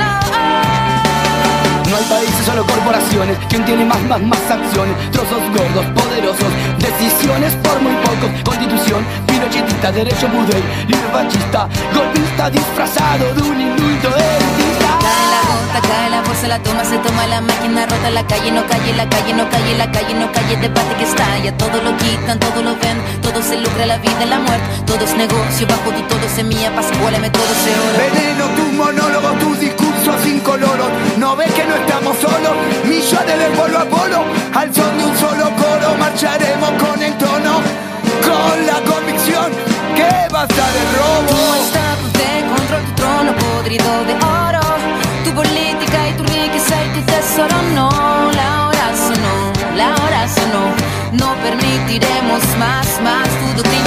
Países, 2.10 2.46
solo 2.46 2.66
corporaciones. 2.66 3.38
¿Quién 3.50 3.66
tiene 3.66 3.86
más, 3.86 4.02
más, 4.04 4.22
más 4.22 4.40
acciones? 4.50 4.96
Trozos 5.12 5.42
gordos, 5.56 5.86
poderosos, 5.96 6.52
decisiones 6.78 7.54
por 7.64 7.80
muy 7.82 7.94
pocos. 8.04 8.30
Constitución, 8.44 9.06
pinochetista, 9.28 9.92
derecho 9.92 10.28
budey, 10.28 10.64
libre 10.88 11.10
fascista, 11.12 11.68
golpista 11.94 12.50
disfrazado 12.50 13.34
de 13.34 13.42
un 13.42 13.62
indulto 13.62 14.08
elitista. 14.10 14.90
Cae 15.02 15.26
la 15.34 15.42
gota, 15.50 15.88
cae 15.88 16.10
la 16.10 16.22
bolsa, 16.22 16.48
la 16.48 16.60
toma, 16.60 16.84
se 16.84 16.98
toma 16.98 17.28
la 17.28 17.42
máquina, 17.42 17.86
rota 17.86 18.10
la 18.10 18.26
calle, 18.28 18.52
no 18.52 18.66
calle, 18.68 18.94
la 18.94 19.10
calle, 19.10 19.34
no 19.34 19.50
calle, 19.50 19.78
la 19.78 19.92
calle, 19.92 20.14
no 20.14 20.32
calle, 20.32 20.58
debate 20.58 20.96
que 20.98 21.04
estalla, 21.04 21.58
todo 21.58 21.82
lo 21.82 21.98
quitan, 21.98 22.40
todo 22.40 22.62
lo 22.62 22.76
ven, 22.78 22.98
todo 23.22 23.42
se 23.42 23.58
lucra, 23.58 23.86
la 23.86 23.98
vida 23.98 24.24
y 24.24 24.30
la 24.30 24.40
muerte, 24.40 24.68
todo 24.86 25.04
es 25.04 25.16
negocio, 25.16 25.68
bajo 25.68 25.90
tu 25.92 26.02
todo 26.04 26.30
semilla, 26.36 26.74
pasa, 26.76 26.92
me 27.20 27.30
todo 27.30 27.54
se 27.64 27.72
oro. 27.72 27.98
Veneno, 27.98 28.46
tus 28.58 28.74
monólogos, 28.74 29.40
tus 29.40 29.60
discursos 29.60 30.28
incoloros, 30.28 30.90
no 31.18 31.36
ves 31.36 31.52
que 31.54 31.66
no 31.66 31.76
estamos 31.94 32.18
solos, 32.18 32.56
millones 32.86 33.38
de 33.40 33.50
polo 33.56 33.78
a 33.78 33.86
polo, 33.86 34.26
al 34.56 34.74
son 34.74 34.98
de 34.98 35.04
un 35.06 35.16
solo 35.16 35.46
coro, 35.62 35.96
marcharemos 36.00 36.72
con 36.82 37.04
el 37.04 37.14
tono, 37.20 37.62
con 38.28 38.56
la 38.66 38.78
convicción 38.92 39.52
que 39.96 40.34
basta 40.34 40.64
de 40.76 40.84
robo. 40.98 41.28
Tu 41.30 41.54
estatus 41.62 42.14
de 42.14 42.32
control, 42.50 42.84
tu 42.86 42.94
trono 42.96 43.32
podrido 43.36 43.92
de 44.10 44.16
oro, 44.16 44.66
tu 45.24 45.32
política 45.36 46.10
y 46.10 46.14
tu 46.18 46.24
riqueza 46.24 46.76
y 46.84 46.90
tu 46.96 47.02
tesoro, 47.06 47.62
no, 47.76 47.90
la 48.42 48.68
hora 48.68 48.88
sonó, 49.06 49.36
la 49.78 49.90
hora 50.02 50.28
sonó, 50.28 50.66
no 51.12 51.36
permitiremos 51.44 52.42
más, 52.58 52.88
más 53.04 53.30
tu 53.40 53.62
doctrina 53.62 53.83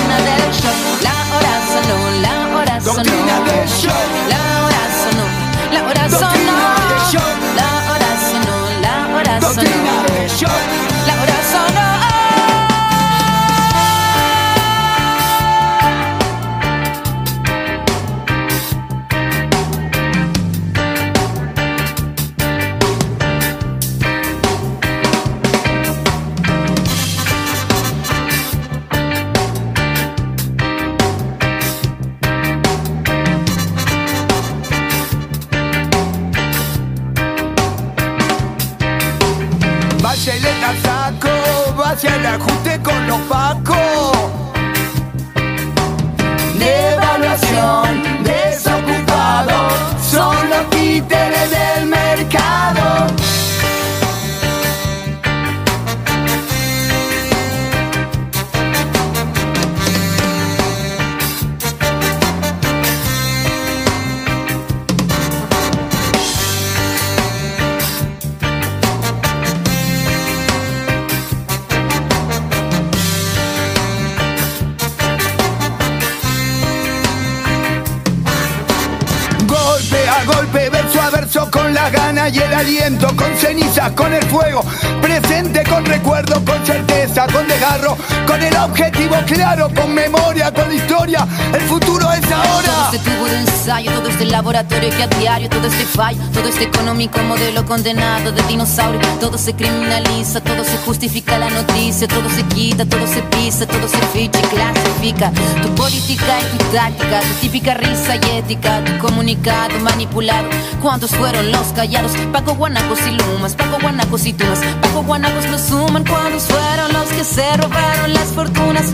cagar. 81.90 82.05
Y 82.32 82.38
el 82.38 82.52
aliento, 82.52 83.14
con 83.14 83.36
cenizas, 83.36 83.92
con 83.92 84.12
el 84.12 84.22
fuego, 84.24 84.64
presente 85.00 85.62
con 85.62 85.84
recuerdo, 85.84 86.44
con 86.44 86.64
certeza, 86.66 87.26
con 87.32 87.46
desgarro, 87.46 87.96
con 88.26 88.42
el 88.42 88.56
objetivo 88.56 89.14
claro, 89.26 89.70
con 89.72 89.94
memoria, 89.94 90.52
con 90.52 90.72
historia, 90.72 91.26
el 91.54 91.60
futuro 91.62 92.10
es 92.12 92.24
ahora. 92.32 92.62
Todo 92.62 92.92
este 92.92 93.10
tubo 93.10 93.24
de 93.26 93.38
ensayo, 93.38 93.92
todo 93.92 94.08
este 94.08 94.24
laboratorio 94.24 94.90
que 94.90 95.02
a 95.04 95.06
diario, 95.06 95.48
todo 95.48 95.68
este 95.68 95.84
fallo, 95.84 96.18
todo 96.32 96.48
este 96.48 96.64
económico 96.64 97.20
modelo 97.22 97.64
condenado 97.64 98.32
de 98.32 98.42
dinosaurio, 98.42 99.00
todo 99.20 99.38
se 99.38 99.54
criminaliza, 99.54 100.40
todo 100.40 100.64
se 100.64 100.78
justifica 100.78 101.38
la 101.38 101.50
noticia, 101.50 102.08
todo 102.08 102.28
se 102.30 102.42
quita, 102.44 102.84
todo 102.86 103.06
se 103.06 103.22
pisa, 103.22 103.66
todo 103.66 103.88
se 103.88 103.98
ficha 104.12 104.40
y 104.40 104.46
clasifica. 104.56 105.30
Tu 105.62 105.74
política 105.76 106.40
y 106.40 106.58
tu 106.58 106.64
táctica, 106.66 107.20
tu 107.20 107.34
típica 107.40 107.74
risa 107.74 108.16
y 108.16 108.38
ética, 108.38 108.82
tu 108.84 108.98
comunicado 108.98 109.78
manipulado. 109.80 110.48
¿Cuántos 110.82 111.10
fueron 111.12 111.52
los 111.52 111.66
callados? 111.68 112.15
Paco 112.32 112.54
Guanacos 112.54 112.98
y 113.06 113.12
Lumas, 113.12 113.54
Paco 113.54 113.78
Guanacos 113.80 114.26
y 114.26 114.32
Tumas, 114.32 114.60
Paco 114.82 115.02
Guanacos 115.02 115.46
lo 115.50 115.58
suman. 115.58 116.04
¿Cuántos 116.04 116.44
fueron 116.44 116.92
los 116.92 117.08
que 117.08 117.24
se 117.24 117.56
robaron 117.56 118.12
las 118.12 118.28
fortunas? 118.28 118.86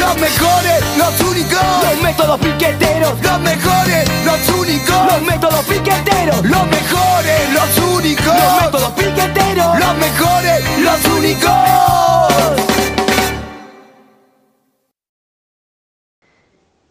Los 0.00 0.16
mejores, 0.18 0.82
los 0.98 1.20
únicos, 1.30 1.60
Los 1.82 2.02
métodos 2.02 2.40
piqueteros, 2.40 3.14
los 3.22 3.40
mejores, 3.40 4.08
los 4.24 4.48
únicos, 4.58 5.12
los 5.12 5.22
métodos 5.22 5.64
piqueteros, 5.66 6.44
los 6.44 6.66
mejores, 6.66 7.52
los 7.52 7.68
únicos, 7.78 7.83
los 8.02 8.62
métodos 8.62 8.90
piqueteros. 8.92 9.78
los 9.78 9.96
mejores, 9.98 10.64
los 10.82 11.04
únicos. 11.16 11.50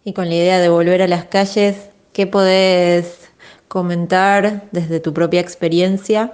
Y 0.05 0.13
con 0.13 0.29
la 0.29 0.35
idea 0.35 0.59
de 0.59 0.69
volver 0.69 1.01
a 1.01 1.07
las 1.07 1.25
calles, 1.25 1.75
¿qué 2.13 2.27
podés 2.27 3.29
comentar 3.67 4.63
desde 4.71 4.99
tu 4.99 5.13
propia 5.13 5.41
experiencia 5.41 6.33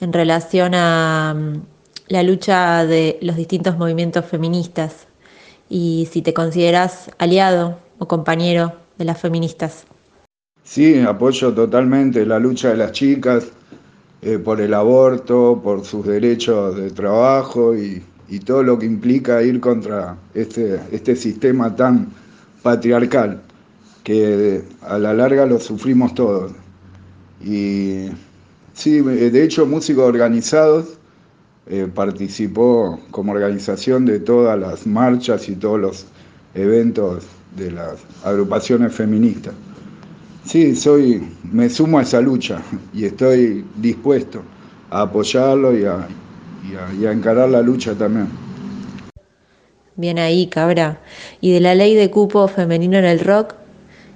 en 0.00 0.12
relación 0.12 0.74
a 0.74 1.34
mm, 1.36 1.62
la 2.08 2.22
lucha 2.22 2.84
de 2.86 3.18
los 3.22 3.36
distintos 3.36 3.76
movimientos 3.76 4.24
feministas? 4.24 5.06
Y 5.68 6.08
si 6.12 6.22
te 6.22 6.32
consideras 6.32 7.10
aliado 7.18 7.78
o 7.98 8.06
compañero 8.06 8.72
de 8.98 9.04
las 9.04 9.20
feministas. 9.20 9.84
Sí, 10.62 11.00
apoyo 11.00 11.52
totalmente 11.52 12.24
la 12.24 12.38
lucha 12.38 12.70
de 12.70 12.76
las 12.76 12.92
chicas 12.92 13.52
eh, 14.26 14.40
por 14.40 14.60
el 14.60 14.74
aborto, 14.74 15.60
por 15.62 15.84
sus 15.84 16.04
derechos 16.04 16.76
de 16.76 16.90
trabajo 16.90 17.76
y, 17.76 18.02
todo 18.44 18.64
lo 18.64 18.76
que 18.76 18.84
implica 18.86 19.40
ir 19.40 19.60
contra 19.60 20.16
este, 20.34 20.80
este 20.90 21.14
sistema 21.14 21.76
tan 21.76 22.08
patriarcal 22.60 23.40
que 24.02 24.64
a 24.82 24.98
la 24.98 25.14
larga 25.14 25.46
lo 25.46 25.60
sufrimos 25.60 26.12
todos. 26.14 26.50
Y 27.40 28.08
sí, 28.74 29.00
de 29.00 29.44
hecho, 29.44 29.64
Músicos 29.64 30.08
Organizados 30.08 30.98
eh, 31.68 31.88
participó 31.94 32.98
como 33.12 33.30
organización 33.30 34.06
de 34.06 34.18
todas 34.18 34.58
las 34.58 34.88
marchas 34.88 35.48
y 35.48 35.54
todos 35.54 35.78
los 35.78 36.06
eventos 36.54 37.22
de 37.56 37.70
las 37.70 38.00
agrupaciones 38.24 38.92
feministas. 38.92 39.54
Sí, 40.46 40.76
soy, 40.76 41.26
me 41.42 41.68
sumo 41.68 41.98
a 41.98 42.02
esa 42.02 42.20
lucha 42.20 42.62
y 42.94 43.04
estoy 43.04 43.64
dispuesto 43.76 44.42
a 44.90 45.02
apoyarlo 45.02 45.76
y 45.76 45.84
a, 45.84 46.06
y 47.00 47.04
a- 47.04 47.10
encarar 47.10 47.48
la 47.48 47.62
lucha 47.62 47.94
también. 47.94 48.28
Bien 49.96 50.18
ahí, 50.20 50.46
cabra. 50.46 51.00
Y 51.40 51.52
de 51.52 51.60
la 51.60 51.74
ley 51.74 51.94
de 51.96 52.10
cupo 52.10 52.46
femenino 52.46 52.96
en 52.96 53.06
el 53.06 53.18
rock, 53.20 53.54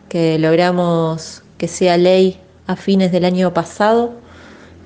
que 0.09 0.39
logramos 0.39 1.43
que 1.59 1.67
sea 1.69 1.97
ley 1.97 2.39
a 2.67 2.77
fines 2.77 3.11
del 3.11 3.25
año 3.25 3.53
pasado, 3.53 4.13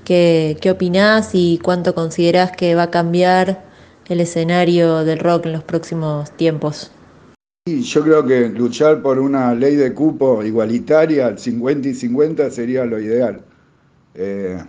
¿qué, 0.03 0.57
qué 0.61 0.71
opinás 0.71 1.31
y 1.33 1.59
cuánto 1.63 1.93
considerás 1.93 2.51
que 2.53 2.75
va 2.75 2.83
a 2.83 2.91
cambiar 2.91 3.63
el 4.07 4.21
escenario 4.21 5.03
del 5.05 5.19
rock 5.19 5.45
en 5.47 5.53
los 5.53 5.63
próximos 5.63 6.31
tiempos? 6.31 6.94
Y 7.67 7.81
yo 7.81 8.03
creo 8.03 8.23
que 8.23 8.47
luchar 8.49 9.01
por 9.01 9.17
una 9.17 9.55
ley 9.55 9.75
de 9.75 9.91
cupo 9.91 10.43
igualitaria, 10.43 11.25
al 11.25 11.39
50 11.39 11.87
y 11.87 11.95
50, 11.95 12.51
sería 12.51 12.85
lo 12.85 12.99
ideal. 12.99 13.41
Eh, 14.13 14.63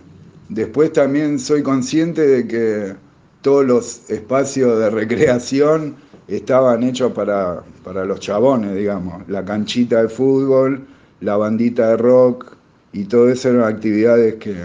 después 0.49 0.93
también 0.93 1.37
soy 1.37 1.61
consciente 1.61 2.25
de 2.25 2.47
que 2.47 2.95
todos 3.43 3.63
los 3.67 4.09
espacios 4.09 4.79
de 4.79 4.89
recreación 4.89 5.95
estaban 6.27 6.81
hechos 6.81 7.11
para, 7.11 7.61
para 7.83 8.03
los 8.03 8.19
chabones, 8.19 8.75
digamos. 8.75 9.29
La 9.29 9.45
canchita 9.45 10.01
de 10.01 10.09
fútbol, 10.09 10.87
la 11.21 11.37
bandita 11.37 11.89
de 11.89 11.97
rock 11.97 12.57
y 12.93 13.03
todo 13.03 13.29
eso 13.29 13.49
eran 13.49 13.75
actividades 13.75 14.37
que, 14.37 14.55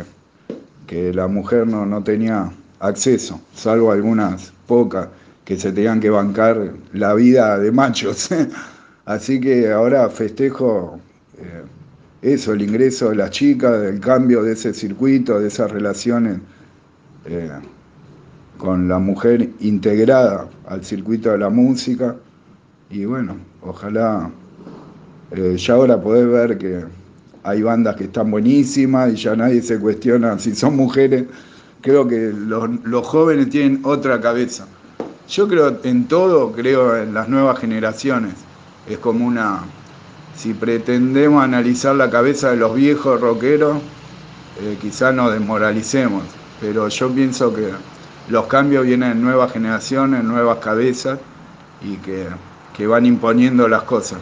que 0.87 1.13
la 1.13 1.29
mujer 1.29 1.67
no, 1.67 1.85
no 1.85 2.03
tenía 2.03 2.51
acceso, 2.81 3.43
salvo 3.53 3.93
algunas 3.93 4.55
pocas 4.67 5.09
que 5.45 5.57
se 5.57 5.73
tenían 5.73 6.01
que 6.01 6.11
bancar 6.11 6.73
la 6.93 7.15
vida 7.15 7.59
de 7.59 7.73
machos. 7.73 8.29
Así 9.05 9.41
que 9.41 9.71
ahora 9.71 10.09
festejo 10.09 11.01
eh, 11.39 11.65
eso, 12.23 12.53
el 12.53 12.63
ingreso 12.63 13.11
de 13.11 13.17
las 13.17 13.31
chicas, 13.31 13.83
el 13.83 13.99
cambio 13.99 14.45
de 14.45 14.53
ese 14.53 14.73
circuito, 14.73 15.41
de 15.41 15.49
esas 15.49 15.71
relaciones 15.73 16.39
eh, 17.25 17.51
con 18.59 18.89
la 18.89 19.01
mujer 19.01 19.51
integrada 19.59 20.49
al 20.67 20.85
circuito 20.85 21.33
de 21.33 21.39
la 21.39 21.51
música. 21.51 22.15
Y 22.91 23.05
bueno, 23.07 23.37
ojalá 23.61 24.31
eh, 25.33 25.57
ya 25.59 25.75
ahora 25.75 26.01
podés 26.01 26.29
ver 26.29 26.59
que 26.59 26.85
hay 27.43 27.63
bandas 27.63 27.97
que 27.97 28.05
están 28.05 28.31
buenísimas 28.31 29.13
y 29.13 29.17
ya 29.17 29.35
nadie 29.35 29.61
se 29.61 29.81
cuestiona 29.81 30.39
si 30.39 30.55
son 30.55 30.77
mujeres. 30.77 31.25
Creo 31.81 32.07
que 32.07 32.33
los, 32.33 32.71
los 32.85 33.05
jóvenes 33.05 33.51
tienen 33.51 33.81
otra 33.83 34.21
cabeza. 34.21 34.69
Yo 35.33 35.49
creo 35.49 35.79
en 35.85 36.09
todo, 36.09 36.53
creo 36.53 36.95
en 36.95 37.15
las 37.15 37.27
nuevas 37.27 37.59
generaciones. 37.59 38.35
Es 38.87 38.99
como 38.99 39.27
una. 39.27 39.65
Si 40.37 40.53
pretendemos 40.53 41.43
analizar 41.43 41.95
la 41.97 42.11
cabeza 42.11 42.51
de 42.51 42.59
los 42.59 42.75
viejos 42.75 43.19
rockeros, 43.19 43.79
eh, 44.61 44.77
quizás 44.79 45.15
nos 45.15 45.33
desmoralicemos. 45.33 46.23
Pero 46.61 46.87
yo 46.89 47.11
pienso 47.11 47.55
que 47.55 47.71
los 48.29 48.45
cambios 48.45 48.85
vienen 48.85 49.13
en 49.13 49.23
nuevas 49.23 49.51
generaciones, 49.53 50.21
en 50.21 50.29
nuevas 50.29 50.59
cabezas 50.59 51.19
y 51.81 51.97
que, 51.97 52.27
que 52.77 52.87
van 52.87 53.07
imponiendo 53.07 53.67
las 53.69 53.85
cosas. 53.85 54.19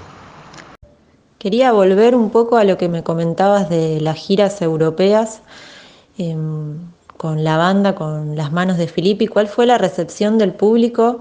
Quería 1.40 1.72
volver 1.72 2.14
un 2.14 2.30
poco 2.30 2.56
a 2.56 2.62
lo 2.62 2.78
que 2.78 2.88
me 2.88 3.02
comentabas 3.02 3.68
de 3.68 4.00
las 4.00 4.16
giras 4.16 4.62
europeas 4.62 5.42
em, 6.18 6.76
con 7.20 7.44
la 7.44 7.58
banda, 7.58 7.94
con 7.94 8.34
las 8.34 8.50
manos 8.50 8.78
de 8.78 8.86
Filippi. 8.86 9.26
¿Cuál 9.26 9.46
fue 9.46 9.66
la 9.66 9.76
recepción 9.76 10.38
del 10.38 10.54
público, 10.54 11.20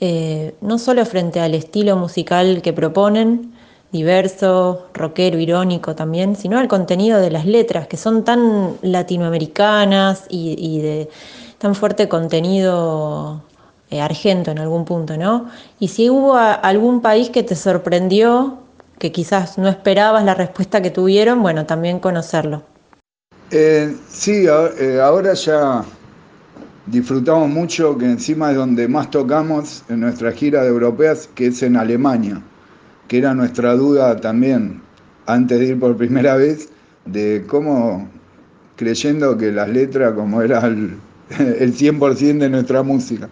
eh, 0.00 0.54
no 0.62 0.78
solo 0.78 1.04
frente 1.04 1.38
al 1.38 1.54
estilo 1.54 1.96
musical 1.96 2.62
que 2.62 2.72
proponen, 2.72 3.52
diverso, 3.92 4.86
rockero, 4.94 5.38
irónico 5.38 5.94
también, 5.94 6.34
sino 6.34 6.58
al 6.58 6.66
contenido 6.66 7.20
de 7.20 7.30
las 7.30 7.44
letras, 7.44 7.86
que 7.88 7.98
son 7.98 8.24
tan 8.24 8.78
latinoamericanas 8.80 10.24
y, 10.30 10.80
de 10.80 11.10
tan 11.58 11.74
fuerte 11.74 12.08
contenido 12.08 13.42
eh, 13.90 14.00
argento 14.00 14.50
en 14.50 14.60
algún 14.60 14.86
punto, 14.86 15.18
¿no? 15.18 15.50
Y 15.78 15.88
si 15.88 16.08
hubo 16.08 16.36
algún 16.36 17.02
país 17.02 17.28
que 17.28 17.42
te 17.42 17.54
sorprendió, 17.54 18.60
que 18.98 19.12
quizás 19.12 19.58
no 19.58 19.68
esperabas 19.68 20.24
la 20.24 20.34
respuesta 20.34 20.80
que 20.80 20.90
tuvieron, 20.90 21.42
bueno, 21.42 21.66
también 21.66 22.00
conocerlo. 22.00 22.62
Eh, 23.50 23.96
sí, 24.10 24.44
eh, 24.46 25.00
ahora 25.02 25.32
ya 25.32 25.82
disfrutamos 26.84 27.48
mucho, 27.48 27.96
que 27.96 28.04
encima 28.04 28.50
es 28.50 28.56
donde 28.58 28.86
más 28.88 29.10
tocamos 29.10 29.84
en 29.88 30.00
nuestra 30.00 30.32
gira 30.32 30.62
de 30.62 30.68
europeas, 30.68 31.30
que 31.34 31.46
es 31.46 31.62
en 31.62 31.76
Alemania, 31.76 32.42
que 33.08 33.16
era 33.16 33.32
nuestra 33.32 33.74
duda 33.74 34.20
también, 34.20 34.82
antes 35.24 35.60
de 35.60 35.64
ir 35.64 35.80
por 35.80 35.96
primera 35.96 36.36
vez, 36.36 36.68
de 37.06 37.42
cómo, 37.46 38.06
creyendo 38.76 39.38
que 39.38 39.50
las 39.50 39.70
letras, 39.70 40.12
como 40.12 40.42
era 40.42 40.66
el, 40.66 40.98
el 41.38 41.74
100% 41.74 42.38
de 42.40 42.50
nuestra 42.50 42.82
música, 42.82 43.30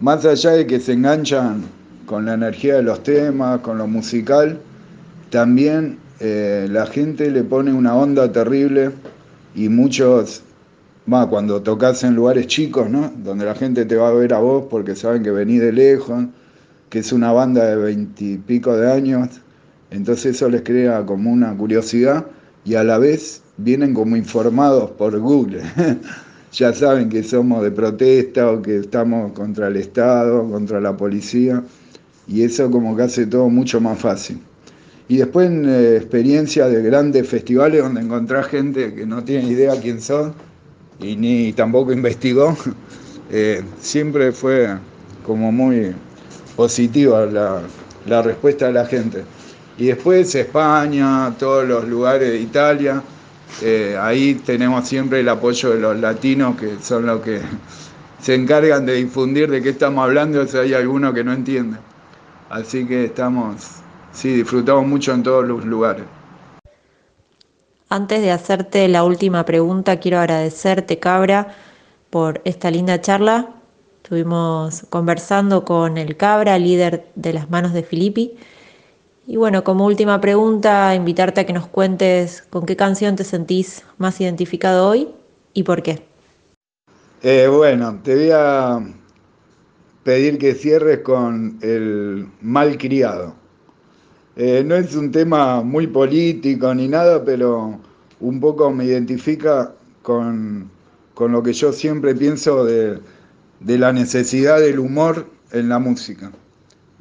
más 0.00 0.24
allá 0.24 0.52
de 0.52 0.66
que 0.66 0.80
se 0.80 0.94
enganchan 0.94 1.62
con 2.06 2.24
la 2.24 2.34
energía 2.34 2.76
de 2.76 2.84
los 2.84 3.02
temas, 3.02 3.60
con 3.60 3.76
lo 3.76 3.86
musical, 3.86 4.58
también 5.28 5.98
eh, 6.20 6.68
la 6.70 6.86
gente 6.86 7.30
le 7.30 7.44
pone 7.44 7.70
una 7.70 7.94
onda 7.94 8.32
terrible 8.32 8.92
y 9.54 9.68
muchos, 9.68 10.42
va, 11.12 11.28
cuando 11.28 11.62
tocas 11.62 12.02
en 12.04 12.14
lugares 12.14 12.46
chicos, 12.46 12.88
¿no? 12.88 13.12
Donde 13.22 13.44
la 13.44 13.54
gente 13.54 13.84
te 13.84 13.96
va 13.96 14.08
a 14.08 14.12
ver 14.12 14.32
a 14.34 14.38
vos 14.38 14.64
porque 14.70 14.94
saben 14.94 15.22
que 15.22 15.30
venís 15.30 15.60
de 15.60 15.72
lejos, 15.72 16.24
que 16.88 17.00
es 17.00 17.12
una 17.12 17.32
banda 17.32 17.64
de 17.64 17.76
veintipico 17.76 18.76
de 18.76 18.90
años, 18.90 19.28
entonces 19.90 20.36
eso 20.36 20.48
les 20.48 20.62
crea 20.62 21.04
como 21.04 21.30
una 21.30 21.56
curiosidad 21.56 22.26
y 22.64 22.74
a 22.74 22.84
la 22.84 22.98
vez 22.98 23.42
vienen 23.56 23.94
como 23.94 24.16
informados 24.16 24.90
por 24.92 25.18
Google. 25.18 25.62
ya 26.52 26.72
saben 26.72 27.08
que 27.08 27.22
somos 27.22 27.62
de 27.62 27.70
protesta 27.70 28.50
o 28.50 28.62
que 28.62 28.78
estamos 28.78 29.32
contra 29.32 29.68
el 29.68 29.76
Estado, 29.76 30.48
contra 30.50 30.80
la 30.80 30.96
policía, 30.96 31.62
y 32.26 32.42
eso 32.42 32.70
como 32.70 32.96
que 32.96 33.02
hace 33.02 33.26
todo 33.26 33.48
mucho 33.48 33.80
más 33.80 33.98
fácil. 33.98 34.40
Y 35.12 35.18
después 35.18 35.46
en 35.46 35.68
eh, 35.68 35.96
experiencia 35.96 36.68
de 36.68 36.82
grandes 36.82 37.28
festivales 37.28 37.82
donde 37.82 38.00
encontrás 38.00 38.46
gente 38.46 38.94
que 38.94 39.04
no 39.04 39.22
tiene 39.22 39.48
idea 39.48 39.78
quién 39.78 40.00
son 40.00 40.32
y 41.00 41.16
ni 41.16 41.52
tampoco 41.52 41.92
investigó, 41.92 42.56
eh, 43.30 43.62
siempre 43.78 44.32
fue 44.32 44.74
como 45.26 45.52
muy 45.52 45.92
positiva 46.56 47.26
la, 47.26 47.60
la 48.06 48.22
respuesta 48.22 48.68
de 48.68 48.72
la 48.72 48.86
gente. 48.86 49.22
Y 49.76 49.88
después 49.88 50.34
España, 50.34 51.34
todos 51.38 51.68
los 51.68 51.86
lugares 51.86 52.30
de 52.30 52.40
Italia, 52.40 53.02
eh, 53.60 53.94
ahí 54.00 54.40
tenemos 54.46 54.88
siempre 54.88 55.20
el 55.20 55.28
apoyo 55.28 55.72
de 55.72 55.78
los 55.78 56.00
latinos, 56.00 56.56
que 56.56 56.76
son 56.80 57.04
los 57.04 57.20
que 57.20 57.42
se 58.22 58.34
encargan 58.34 58.86
de 58.86 58.94
difundir 58.94 59.50
de 59.50 59.60
qué 59.60 59.68
estamos 59.68 60.04
hablando, 60.04 60.46
si 60.46 60.56
hay 60.56 60.72
alguno 60.72 61.12
que 61.12 61.22
no 61.22 61.34
entiende. 61.34 61.76
Así 62.48 62.86
que 62.86 63.04
estamos, 63.04 63.81
sí, 64.12 64.34
disfrutamos 64.34 64.86
mucho 64.86 65.12
en 65.12 65.22
todos 65.22 65.46
los 65.46 65.64
lugares. 65.64 66.04
Antes 67.88 68.22
de 68.22 68.30
hacerte 68.30 68.88
la 68.88 69.04
última 69.04 69.44
pregunta, 69.44 69.98
quiero 70.00 70.18
agradecerte, 70.18 70.98
Cabra, 70.98 71.54
por 72.08 72.40
esta 72.44 72.70
linda 72.70 73.00
charla. 73.00 73.50
Estuvimos 74.02 74.86
conversando 74.88 75.64
con 75.64 75.98
el 75.98 76.16
Cabra, 76.16 76.58
líder 76.58 77.06
de 77.14 77.34
las 77.34 77.50
manos 77.50 77.72
de 77.72 77.82
Filippi. 77.82 78.36
Y 79.26 79.36
bueno, 79.36 79.62
como 79.62 79.86
última 79.86 80.20
pregunta, 80.20 80.94
invitarte 80.94 81.42
a 81.42 81.46
que 81.46 81.52
nos 81.52 81.66
cuentes 81.66 82.42
con 82.50 82.66
qué 82.66 82.76
canción 82.76 83.14
te 83.14 83.24
sentís 83.24 83.84
más 83.98 84.20
identificado 84.20 84.88
hoy 84.88 85.08
y 85.54 85.62
por 85.62 85.82
qué. 85.82 86.02
Eh, 87.22 87.46
bueno, 87.46 88.00
te 88.02 88.14
voy 88.14 88.30
a 88.32 88.80
pedir 90.02 90.38
que 90.38 90.54
cierres 90.54 91.00
con 91.00 91.58
el 91.62 92.26
mal 92.40 92.76
criado. 92.78 93.41
Eh, 94.36 94.64
no 94.64 94.76
es 94.76 94.94
un 94.94 95.12
tema 95.12 95.62
muy 95.62 95.86
político 95.86 96.74
ni 96.74 96.88
nada, 96.88 97.24
pero 97.24 97.78
un 98.20 98.40
poco 98.40 98.70
me 98.70 98.84
identifica 98.86 99.74
con, 100.02 100.70
con 101.14 101.32
lo 101.32 101.42
que 101.42 101.52
yo 101.52 101.72
siempre 101.72 102.14
pienso 102.14 102.64
de, 102.64 102.98
de 103.60 103.78
la 103.78 103.92
necesidad 103.92 104.60
del 104.60 104.78
humor 104.78 105.26
en 105.52 105.68
la 105.68 105.78
música. 105.78 106.32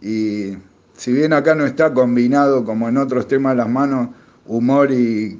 Y 0.02 0.58
si 0.96 1.14
bien 1.14 1.34
acá 1.34 1.56
no 1.56 1.66
está 1.66 1.94
combinado 1.94 2.66
como 2.66 2.90
en 2.90 2.98
otros 2.98 3.28
temas 3.28 3.56
las 3.56 3.70
manos, 3.70 4.10
humor 4.46 4.92
y, 4.92 5.40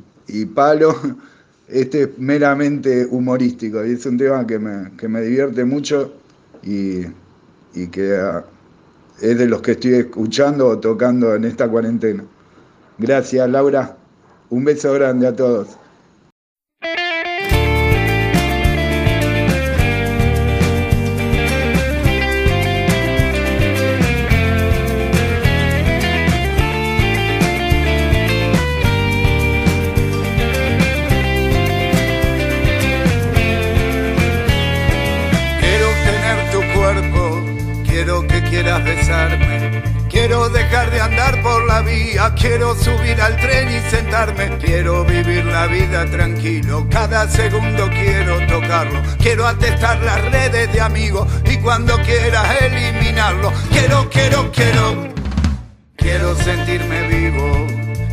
palo, 0.56 0.96
este 1.68 2.04
es 2.04 2.10
meramente 2.18 3.06
humorístico 3.06 3.86
y 3.86 3.92
es 3.92 4.06
un 4.06 4.18
tema 4.18 4.46
que 4.48 4.60
me, 4.60 5.22
divierte 5.22 5.66
mucho 5.66 6.14
y, 6.64 7.02
y 7.74 7.88
que 7.88 8.18
es 9.20 9.38
de 9.38 9.48
los 9.48 9.62
que 9.62 9.72
estoy 9.72 9.96
escuchando 9.96 10.68
o 10.68 10.80
tocando 10.80 11.36
en 11.36 11.46
esta 11.46 11.68
cuarentena. 11.68 12.24
Gracias 12.98 13.50
Laura, 13.50 13.98
un 14.50 14.64
beso 14.64 14.94
grande 14.94 15.28
a 15.28 15.36
todos. 15.36 15.68
Quiero 42.30 42.76
subir 42.76 43.20
al 43.20 43.36
tren 43.38 43.70
y 43.70 43.80
sentarme. 43.90 44.58
Quiero 44.60 45.04
vivir 45.06 45.46
la 45.46 45.66
vida 45.68 46.06
tranquilo, 46.06 46.88
cada 46.90 47.28
segundo 47.28 47.90
quiero 47.90 48.46
tocarlo. 48.48 49.02
Quiero 49.18 49.48
atestar 49.48 50.00
las 50.04 50.22
redes 50.32 50.72
de 50.72 50.82
amigos 50.82 51.28
y 51.46 51.58
cuando 51.58 51.98
quieras 52.02 52.46
eliminarlo. 52.62 53.52
Quiero, 53.72 54.10
quiero, 54.10 54.52
quiero, 54.52 55.14
quiero 55.96 56.36
sentirme 56.36 57.08
vivo, 57.08 57.68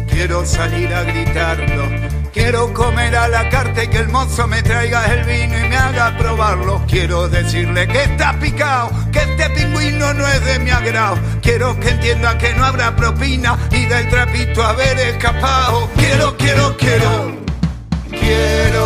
quiero 0.09 0.47
salir 0.47 0.93
a 0.95 1.03
gritarlo. 1.03 2.18
Quiero 2.33 2.73
comer 2.75 3.17
a 3.17 3.29
la 3.29 3.49
carta 3.49 3.85
y 3.85 3.89
que 3.89 3.99
el 3.99 4.09
mozo 4.09 4.47
me 4.47 4.63
traiga 4.63 5.05
el 5.07 5.25
vino 5.25 5.59
y 5.59 5.69
me 5.69 5.77
haga 5.77 6.17
probarlo. 6.17 6.83
Quiero 6.87 7.29
decirle 7.29 7.89
que 7.89 8.05
está 8.05 8.39
picado, 8.39 8.91
que 9.13 9.21
este 9.21 9.51
pingüino 9.51 10.15
no 10.15 10.27
es 10.27 10.45
de 10.45 10.59
mi 10.59 10.71
agrado. 10.71 11.19
Quiero 11.43 11.79
que 11.81 11.91
entienda 11.91 12.37
que 12.39 12.55
no 12.55 12.65
habrá 12.65 12.95
propina 12.95 13.59
y 13.71 13.87
del 13.87 14.09
trapito 14.09 14.63
haber 14.63 14.99
escapado. 14.99 15.89
Quiero, 15.97 16.37
quiero, 16.37 16.77
quiero, 16.77 17.37
quiero 18.11 18.78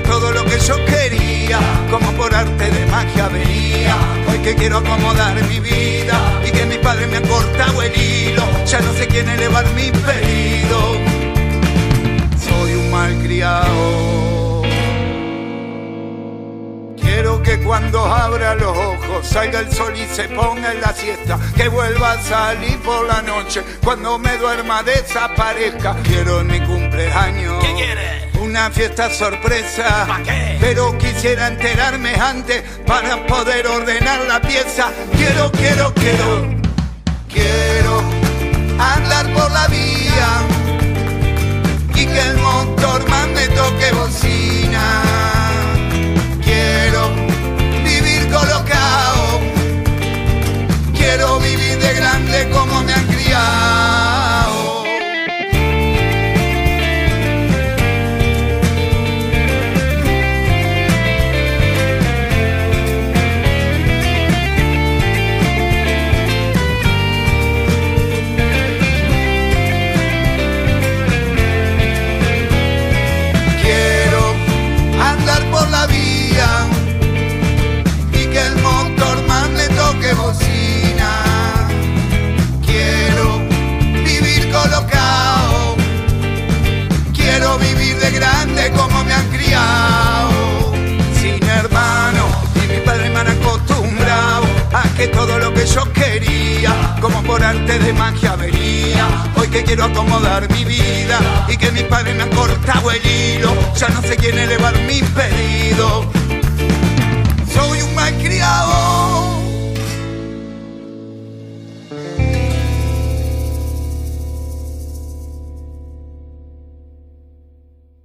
todo 0.00 0.30
lo 0.32 0.44
que 0.44 0.58
yo 0.60 0.76
quería, 0.84 1.58
como 1.90 2.12
por 2.12 2.34
arte 2.34 2.70
de 2.70 2.86
magia 2.86 3.28
venía. 3.28 3.96
Hoy 4.30 4.38
que 4.38 4.54
quiero 4.54 4.78
acomodar 4.78 5.34
mi 5.44 5.60
vida 5.60 6.40
y 6.46 6.50
que 6.50 6.66
mi 6.66 6.78
padre 6.78 7.06
me 7.06 7.18
ha 7.18 7.22
cortado 7.22 7.82
el 7.82 7.96
hilo, 7.96 8.42
ya 8.66 8.80
no 8.80 8.92
sé 8.94 9.06
quién 9.06 9.28
elevar 9.28 9.66
mi 9.74 9.90
pedido. 9.90 10.78
Soy 12.38 12.74
un 12.74 12.90
malcriado. 12.90 14.62
Quiero 17.00 17.42
que 17.42 17.58
cuando 17.60 18.04
abra 18.04 18.54
los 18.54 18.76
ojos 18.76 19.26
salga 19.26 19.60
el 19.60 19.72
sol 19.72 19.92
y 19.96 20.06
se 20.14 20.24
ponga 20.24 20.72
en 20.72 20.80
la 20.80 20.92
siesta. 20.92 21.38
Que 21.56 21.68
vuelva 21.68 22.12
a 22.12 22.22
salir 22.22 22.78
por 22.80 23.06
la 23.06 23.22
noche. 23.22 23.62
Cuando 23.82 24.18
me 24.18 24.36
duerma 24.36 24.82
desaparezca. 24.82 25.96
Quiero 26.04 26.42
en 26.42 26.46
mi 26.46 26.60
cumpleaños. 26.60 27.64
¿Qué 27.64 27.74
quiere? 27.74 28.27
Una 28.48 28.70
fiesta 28.70 29.10
sorpresa. 29.10 30.06
Pero 30.58 30.96
quisiera 30.96 31.48
enterarme 31.48 32.14
antes 32.14 32.62
para 32.86 33.26
poder 33.26 33.66
ordenar 33.66 34.20
la 34.26 34.40
pieza. 34.40 34.90
Quiero, 35.14 35.52
quiero, 35.52 35.92
quiero. 35.92 36.56
Quiero 37.28 38.02
andar 38.78 39.30
por 39.34 39.50
la 39.52 39.68
vía. 39.68 40.46
Y 41.94 42.06
que 42.06 42.20
el 42.20 42.38
motor 42.38 43.06
más 43.10 43.28
me 43.28 43.48
toque 43.48 43.92
bocina 43.92 45.37